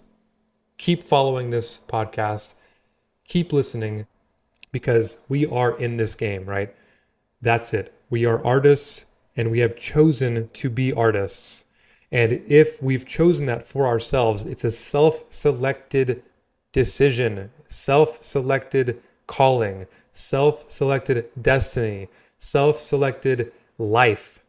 keep 0.78 1.04
following 1.04 1.50
this 1.50 1.80
podcast, 1.88 2.54
keep 3.24 3.52
listening 3.52 4.06
because 4.72 5.18
we 5.28 5.46
are 5.46 5.78
in 5.78 5.96
this 5.96 6.14
game, 6.14 6.44
right? 6.44 6.74
That's 7.40 7.74
it. 7.74 7.94
We 8.10 8.24
are 8.24 8.44
artists 8.44 9.06
and 9.36 9.50
we 9.50 9.60
have 9.60 9.76
chosen 9.76 10.48
to 10.52 10.70
be 10.70 10.92
artists. 10.92 11.66
And 12.14 12.44
if 12.46 12.80
we've 12.80 13.04
chosen 13.04 13.46
that 13.46 13.66
for 13.66 13.88
ourselves, 13.88 14.44
it's 14.44 14.62
a 14.62 14.70
self 14.70 15.24
selected 15.30 16.22
decision, 16.70 17.50
self 17.66 18.22
selected 18.22 19.02
calling, 19.26 19.88
self 20.12 20.70
selected 20.70 21.28
destiny, 21.42 22.06
self 22.38 22.78
selected 22.78 23.52
life. 23.78 24.44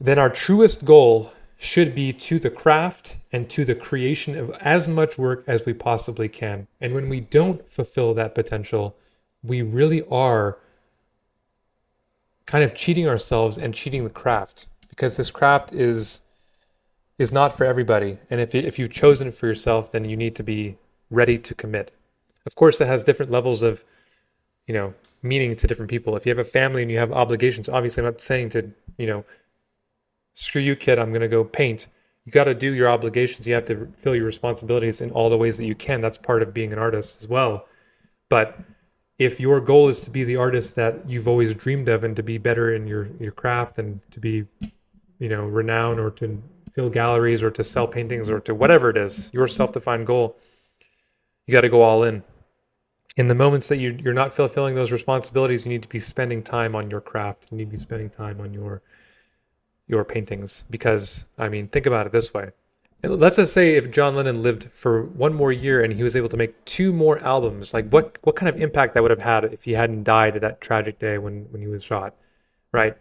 Then 0.00 0.18
our 0.18 0.30
truest 0.30 0.86
goal 0.86 1.30
should 1.58 1.94
be 1.94 2.14
to 2.14 2.38
the 2.38 2.48
craft 2.48 3.18
and 3.30 3.50
to 3.50 3.66
the 3.66 3.74
creation 3.74 4.34
of 4.38 4.48
as 4.62 4.88
much 4.88 5.18
work 5.18 5.44
as 5.46 5.66
we 5.66 5.74
possibly 5.74 6.30
can. 6.30 6.66
And 6.80 6.94
when 6.94 7.10
we 7.10 7.20
don't 7.20 7.70
fulfill 7.70 8.14
that 8.14 8.34
potential, 8.34 8.96
we 9.42 9.60
really 9.60 10.02
are 10.10 10.56
kind 12.46 12.64
of 12.64 12.74
cheating 12.74 13.06
ourselves 13.06 13.58
and 13.58 13.74
cheating 13.74 14.04
the 14.04 14.08
craft 14.08 14.66
because 14.88 15.18
this 15.18 15.30
craft 15.30 15.74
is 15.74 16.22
is 17.20 17.30
not 17.30 17.54
for 17.54 17.64
everybody. 17.66 18.18
And 18.30 18.40
if 18.40 18.54
if 18.54 18.78
you've 18.78 18.90
chosen 18.90 19.28
it 19.28 19.34
for 19.34 19.46
yourself, 19.46 19.90
then 19.92 20.06
you 20.06 20.16
need 20.16 20.34
to 20.36 20.42
be 20.42 20.78
ready 21.10 21.36
to 21.38 21.54
commit. 21.54 21.92
Of 22.46 22.54
course, 22.54 22.80
it 22.80 22.86
has 22.86 23.04
different 23.04 23.30
levels 23.30 23.62
of, 23.62 23.84
you 24.66 24.72
know, 24.72 24.94
meaning 25.22 25.54
to 25.56 25.66
different 25.66 25.90
people. 25.90 26.16
If 26.16 26.24
you 26.24 26.30
have 26.30 26.38
a 26.38 26.44
family 26.44 26.80
and 26.80 26.90
you 26.90 26.96
have 26.96 27.12
obligations, 27.12 27.68
obviously, 27.68 28.00
I'm 28.00 28.06
not 28.06 28.22
saying 28.22 28.48
to, 28.50 28.72
you 28.96 29.06
know, 29.06 29.24
screw 30.32 30.62
you, 30.62 30.74
kid, 30.74 30.98
I'm 30.98 31.10
going 31.10 31.20
to 31.20 31.28
go 31.28 31.44
paint. 31.44 31.88
You 32.24 32.32
got 32.32 32.44
to 32.44 32.54
do 32.54 32.72
your 32.72 32.88
obligations. 32.88 33.46
You 33.46 33.52
have 33.52 33.66
to 33.66 33.92
fill 33.98 34.16
your 34.16 34.24
responsibilities 34.24 35.02
in 35.02 35.10
all 35.10 35.28
the 35.28 35.36
ways 35.36 35.58
that 35.58 35.66
you 35.66 35.74
can. 35.74 36.00
That's 36.00 36.16
part 36.16 36.42
of 36.42 36.54
being 36.54 36.72
an 36.72 36.78
artist 36.78 37.20
as 37.20 37.28
well. 37.28 37.66
But 38.30 38.58
if 39.18 39.38
your 39.38 39.60
goal 39.60 39.88
is 39.88 40.00
to 40.00 40.10
be 40.10 40.24
the 40.24 40.36
artist 40.36 40.74
that 40.76 41.06
you've 41.06 41.28
always 41.28 41.54
dreamed 41.54 41.90
of 41.90 42.02
and 42.02 42.16
to 42.16 42.22
be 42.22 42.38
better 42.38 42.74
in 42.74 42.86
your 42.86 43.08
your 43.20 43.32
craft 43.32 43.78
and 43.78 44.00
to 44.12 44.20
be 44.20 44.46
you 45.18 45.28
know 45.28 45.44
renowned 45.44 46.00
or 46.00 46.10
to 46.12 46.42
fill 46.74 46.90
galleries 46.90 47.42
or 47.42 47.50
to 47.50 47.64
sell 47.64 47.86
paintings 47.86 48.30
or 48.30 48.40
to 48.40 48.54
whatever 48.54 48.90
it 48.90 48.96
is 48.96 49.30
your 49.32 49.48
self-defined 49.48 50.06
goal 50.06 50.36
you 51.50 51.52
got 51.52 51.62
to 51.62 51.68
go 51.68 51.82
all 51.82 52.04
in. 52.04 52.22
In 53.16 53.26
the 53.26 53.34
moments 53.34 53.66
that 53.68 53.78
you, 53.78 53.98
you're 54.00 54.14
not 54.14 54.32
fulfilling 54.32 54.76
those 54.76 54.92
responsibilities 54.92 55.66
you 55.66 55.72
need 55.72 55.82
to 55.82 55.88
be 55.88 55.98
spending 55.98 56.44
time 56.44 56.76
on 56.76 56.88
your 56.88 57.00
craft. 57.00 57.48
You 57.50 57.56
need 57.58 57.64
to 57.64 57.70
be 57.72 57.76
spending 57.76 58.08
time 58.08 58.40
on 58.40 58.54
your 58.54 58.82
your 59.88 60.04
paintings. 60.04 60.64
Because 60.70 61.28
i 61.38 61.48
mean 61.48 61.66
think 61.66 61.86
about 61.86 62.06
it 62.06 62.12
this 62.12 62.32
way. 62.32 62.50
Let's 63.02 63.36
just 63.36 63.52
say 63.52 63.74
if 63.74 63.90
John 63.90 64.14
Lennon 64.14 64.42
lived 64.42 64.70
for 64.70 65.04
one 65.06 65.34
more 65.34 65.50
year 65.50 65.82
and 65.82 65.92
he 65.92 66.04
was 66.04 66.14
able 66.14 66.28
to 66.28 66.36
make 66.36 66.64
two 66.66 66.92
more 66.92 67.18
albums, 67.18 67.74
like 67.74 67.88
what 67.90 68.18
what 68.22 68.36
kind 68.36 68.48
of 68.48 68.62
impact 68.62 68.94
that 68.94 69.02
would 69.02 69.10
have 69.10 69.22
had 69.22 69.44
if 69.44 69.64
he 69.64 69.72
hadn't 69.72 70.04
died 70.04 70.34
that 70.34 70.60
tragic 70.60 71.00
day 71.00 71.18
when 71.18 71.46
when 71.50 71.60
he 71.60 71.66
was 71.66 71.82
shot, 71.82 72.14
right? 72.72 72.96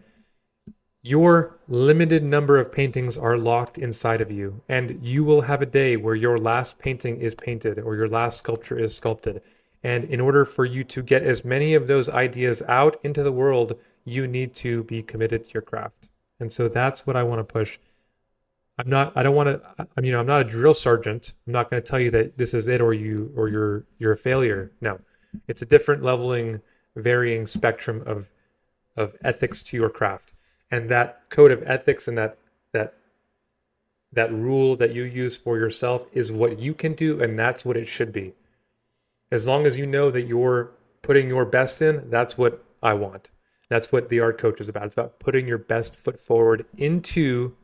Your 1.02 1.58
limited 1.68 2.24
number 2.24 2.58
of 2.58 2.72
paintings 2.72 3.18
are 3.18 3.38
locked 3.38 3.78
inside 3.78 4.22
of 4.22 4.32
you, 4.32 4.62
and 4.68 5.00
you 5.02 5.24
will 5.24 5.42
have 5.42 5.62
a 5.62 5.66
day 5.66 5.96
where 5.96 6.16
your 6.16 6.38
last 6.38 6.78
painting 6.78 7.22
is 7.22 7.34
painted 7.36 7.80
or 7.80 7.96
your 7.96 8.10
last 8.10 8.40
sculpture 8.40 8.78
is 8.78 8.96
sculpted. 8.96 9.42
And 9.82 10.04
in 10.06 10.20
order 10.20 10.44
for 10.44 10.66
you 10.66 10.84
to 10.86 11.02
get 11.02 11.24
as 11.24 11.46
many 11.46 11.74
of 11.74 11.88
those 11.88 12.10
ideas 12.10 12.62
out 12.68 13.00
into 13.04 13.24
the 13.24 13.32
world, 13.32 13.80
you 14.04 14.28
need 14.28 14.54
to 14.56 14.84
be 14.84 15.02
committed 15.02 15.46
to 15.46 15.54
your 15.54 15.62
craft. 15.62 16.10
And 16.42 16.52
so 16.52 16.68
that's 16.68 17.08
what 17.08 17.16
I 17.16 17.24
want 17.24 17.40
to 17.40 17.44
push 17.46 17.78
I'm 18.80 18.90
not. 18.90 19.12
I 19.18 19.24
don't 19.24 19.36
want 19.36 19.50
to. 19.50 19.88
I 19.98 20.02
mean, 20.02 20.16
I'm 20.16 20.26
not 20.26 20.40
a 20.40 20.46
drill 20.46 20.74
sergeant. 20.74 21.34
I'm 21.46 21.52
not 21.52 21.70
going 21.70 21.84
to 21.84 21.88
tell 21.88 22.00
you 22.00 22.10
that 22.12 22.38
this 22.38 22.54
is 22.54 22.70
it 22.70 22.80
or 22.80 22.94
you 22.94 23.30
or 23.36 23.50
you're 23.50 23.84
you're 24.00 24.14
a 24.14 24.18
failure. 24.18 24.72
No, 24.80 25.02
it's 25.50 25.62
a 25.62 25.66
different 25.66 26.02
leveling, 26.02 26.62
varying 26.96 27.46
spectrum 27.46 28.02
of 28.06 28.30
of 28.96 29.18
ethics 29.22 29.62
to 29.64 29.78
your 29.78 29.90
craft, 29.90 30.34
and 30.72 30.90
that 30.90 31.30
code 31.30 31.52
of 31.52 31.64
ethics 31.66 32.08
and 32.08 32.18
that 32.18 32.38
that 32.72 32.94
that 34.12 34.34
rule 34.34 34.76
that 34.76 34.94
you 34.94 35.04
use 35.04 35.38
for 35.38 35.58
yourself 35.58 36.06
is 36.14 36.32
what 36.32 36.60
you 36.60 36.74
can 36.74 36.94
do, 36.94 37.22
and 37.22 37.38
that's 37.38 37.64
what 37.64 37.78
it 37.78 37.88
should 37.88 38.12
be. 38.12 38.34
As 39.32 39.46
long 39.46 39.66
as 39.66 39.78
you 39.78 39.86
know 39.86 40.10
that 40.10 40.28
you're 40.28 40.72
putting 41.02 41.28
your 41.28 41.46
best 41.46 41.82
in, 41.82 42.10
that's 42.10 42.38
what 42.38 42.64
I 42.82 42.94
want. 42.94 43.30
That's 43.70 43.92
what 43.92 44.10
the 44.10 44.20
art 44.20 44.40
coach 44.40 44.60
is 44.60 44.68
about. 44.68 44.86
It's 44.86 44.96
about 44.96 45.20
putting 45.20 45.48
your 45.48 45.60
best 45.60 45.96
foot 45.96 46.20
forward 46.20 46.66
into 46.78 47.56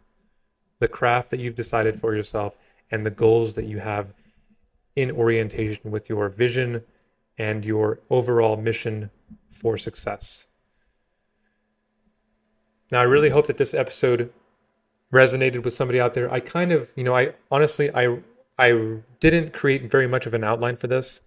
the 0.79 0.87
craft 0.87 1.31
that 1.31 1.39
you've 1.39 1.55
decided 1.55 1.99
for 1.99 2.15
yourself, 2.15 2.57
and 2.91 3.05
the 3.05 3.11
goals 3.11 3.55
that 3.55 3.65
you 3.65 3.79
have 3.79 4.13
in 4.95 5.11
orientation 5.11 5.91
with 5.91 6.09
your 6.09 6.29
vision 6.29 6.83
and 7.37 7.65
your 7.65 7.99
overall 8.09 8.55
mission 8.55 9.09
for 9.49 9.77
success. 9.77 10.47
Now, 12.95 13.01
I 13.01 13.03
really 13.03 13.29
hope 13.29 13.47
that 13.47 13.57
this 13.57 13.73
episode 13.73 14.31
resonated 15.11 15.65
with 15.65 15.73
somebody 15.73 15.99
out 15.99 16.13
there. 16.13 16.31
I 16.31 16.39
kind 16.39 16.71
of, 16.71 16.93
you 16.95 17.03
know, 17.03 17.13
I 17.13 17.33
honestly, 17.51 17.93
I 17.93 18.19
I 18.57 18.99
didn't 19.19 19.51
create 19.51 19.91
very 19.91 20.07
much 20.07 20.25
of 20.25 20.33
an 20.33 20.45
outline 20.45 20.77
for 20.77 20.87
this. 20.87 21.21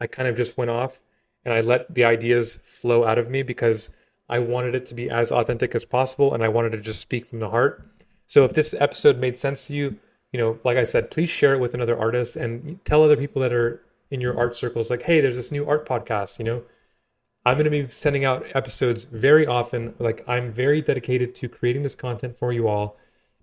I 0.00 0.06
kind 0.06 0.30
of 0.30 0.34
just 0.34 0.56
went 0.56 0.70
off 0.70 1.02
and 1.44 1.52
I 1.52 1.60
let 1.60 1.94
the 1.94 2.04
ideas 2.04 2.56
flow 2.62 3.04
out 3.04 3.18
of 3.18 3.28
me 3.28 3.42
because 3.42 3.90
I 4.30 4.38
wanted 4.38 4.74
it 4.74 4.86
to 4.86 4.94
be 4.94 5.10
as 5.10 5.30
authentic 5.30 5.74
as 5.74 5.84
possible 5.84 6.32
and 6.32 6.42
I 6.42 6.48
wanted 6.48 6.72
to 6.72 6.80
just 6.80 7.02
speak 7.02 7.26
from 7.26 7.40
the 7.40 7.50
heart. 7.50 7.86
So 8.24 8.44
if 8.44 8.54
this 8.54 8.72
episode 8.72 9.18
made 9.18 9.36
sense 9.36 9.66
to 9.66 9.74
you, 9.74 9.98
you 10.32 10.40
know, 10.40 10.58
like 10.64 10.78
I 10.78 10.84
said, 10.84 11.10
please 11.10 11.28
share 11.28 11.52
it 11.52 11.60
with 11.60 11.74
another 11.74 12.00
artist 12.00 12.36
and 12.36 12.82
tell 12.86 13.04
other 13.04 13.18
people 13.18 13.42
that 13.42 13.52
are 13.52 13.82
in 14.10 14.22
your 14.22 14.38
art 14.38 14.56
circles, 14.56 14.88
like, 14.88 15.02
hey, 15.02 15.20
there's 15.20 15.36
this 15.36 15.52
new 15.52 15.68
art 15.68 15.86
podcast, 15.86 16.38
you 16.38 16.46
know. 16.46 16.62
I'm 17.44 17.54
going 17.54 17.64
to 17.64 17.70
be 17.70 17.88
sending 17.88 18.24
out 18.24 18.46
episodes 18.54 19.04
very 19.04 19.46
often. 19.46 19.94
Like, 19.98 20.24
I'm 20.28 20.52
very 20.52 20.82
dedicated 20.82 21.34
to 21.36 21.48
creating 21.48 21.82
this 21.82 21.94
content 21.94 22.36
for 22.36 22.52
you 22.52 22.68
all. 22.68 22.98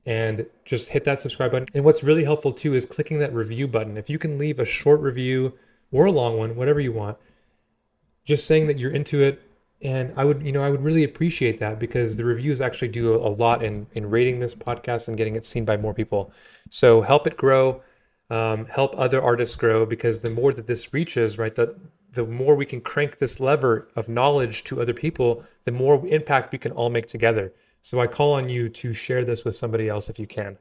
And 0.06 0.46
just 0.64 0.90
hit 0.90 1.04
that 1.04 1.20
subscribe 1.20 1.52
button. 1.52 1.68
And 1.74 1.84
what's 1.84 2.02
really 2.02 2.24
helpful 2.24 2.54
too 2.54 2.74
is 2.74 2.86
clicking 2.86 3.20
that 3.20 3.34
review 3.34 3.68
button. 3.68 3.98
If 3.98 4.10
you 4.10 4.18
can 4.18 4.38
leave 4.38 4.58
a 4.58 4.64
short 4.66 5.02
review 5.02 5.54
or 5.92 6.06
a 6.06 6.12
long 6.12 6.38
one, 6.38 6.56
whatever 6.56 6.80
you 6.80 6.94
want, 6.94 7.18
just 8.24 8.48
saying 8.48 8.68
that 8.68 8.80
you're 8.80 8.92
into 8.92 9.22
it, 9.22 9.42
and 9.82 10.14
I 10.16 10.24
would, 10.24 10.42
you 10.42 10.52
know, 10.52 10.64
I 10.64 10.70
would 10.70 10.82
really 10.82 11.04
appreciate 11.04 11.60
that 11.60 11.78
because 11.78 12.16
the 12.16 12.26
reviews 12.26 12.62
actually 12.62 12.88
do 12.88 13.16
a 13.16 13.28
lot 13.28 13.64
in 13.64 13.86
in 13.94 14.10
rating 14.10 14.40
this 14.40 14.56
podcast 14.56 15.08
and 15.08 15.18
getting 15.18 15.36
it 15.36 15.46
seen 15.46 15.66
by 15.66 15.78
more 15.78 15.94
people. 15.94 16.32
So 16.70 17.02
help 17.02 17.28
it 17.28 17.38
grow, 17.38 17.82
um, 18.30 18.66
help 18.66 18.98
other 18.98 19.22
artists 19.22 19.56
grow 19.56 19.86
because 19.86 20.22
the 20.22 20.30
more 20.30 20.54
that 20.54 20.68
this 20.68 20.94
reaches, 20.94 21.38
right, 21.38 21.54
the 21.54 21.76
the 22.18 22.26
more 22.26 22.56
we 22.56 22.66
can 22.66 22.82
crank 22.82 23.18
this 23.18 23.40
lever 23.40 23.88
of 23.96 24.10
knowledge 24.10 24.66
to 24.66 24.82
other 24.82 24.94
people, 24.94 25.44
the 25.64 25.72
more 25.72 26.06
impact 26.08 26.52
we 26.52 26.58
can 26.58 26.74
all 26.74 26.90
make 26.90 27.06
together. 27.06 27.54
So 27.82 28.02
I 28.02 28.08
call 28.08 28.34
on 28.34 28.50
you 28.50 28.68
to 28.70 28.92
share 28.92 29.24
this 29.24 29.46
with 29.46 29.56
somebody 29.56 29.88
else 29.88 30.10
if 30.10 30.20
you 30.20 30.28
can. 30.28 30.58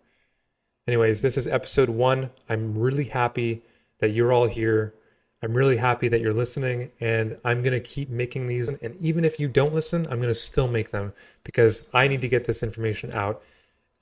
Anyways, 0.87 1.23
this 1.23 1.37
is 1.37 1.49
episode 1.49 1.89
one. 1.89 2.31
I'm 2.49 2.79
really 2.79 3.05
happy 3.05 3.63
that 3.99 4.11
you're 4.11 4.33
all 4.33 4.47
here. 4.47 4.95
I'm 5.43 5.55
really 5.55 5.77
happy 5.77 6.09
that 6.09 6.21
you're 6.21 6.33
listening 6.33 6.91
and 7.01 7.37
I'm 7.45 7.63
going 7.63 7.73
to 7.73 7.81
keep 7.81 8.11
making 8.11 8.47
these. 8.47 8.69
And 8.69 8.97
even 9.01 9.25
if 9.25 9.41
you 9.41 9.49
don't 9.49 9.75
listen, 9.75 10.07
I'm 10.07 10.19
going 10.19 10.33
to 10.33 10.35
still 10.35 10.69
make 10.69 10.91
them 10.91 11.13
because 11.43 11.89
I 11.93 12.07
need 12.07 12.21
to 12.21 12.29
get 12.29 12.45
this 12.45 12.63
information 12.63 13.13
out. 13.13 13.43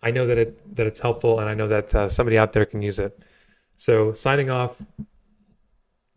I 0.03 0.11
know 0.11 0.27
that 0.27 0.37
it 0.37 0.77
that 0.77 0.87
it's 0.87 1.01
helpful 1.01 1.41
and 1.41 1.49
I 1.49 1.55
know 1.55 1.69
that 1.69 1.95
uh, 1.95 2.09
somebody 2.09 2.37
out 2.37 2.53
there 2.53 2.67
can 2.67 2.83
use 2.83 2.99
it. 2.99 3.25
So 3.77 4.13
signing 4.13 4.51
off, 4.51 4.83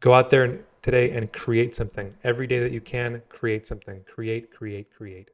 go 0.02 0.14
out 0.14 0.30
there 0.30 0.60
today 0.88 1.12
and 1.12 1.34
create 1.34 1.76
something. 1.76 2.16
Every 2.24 2.48
day 2.48 2.60
that 2.60 2.72
you 2.72 2.80
can, 2.80 3.22
create 3.28 3.68
something. 3.68 4.06
Create, 4.06 4.54
create, 4.54 4.88
create. 4.96 5.28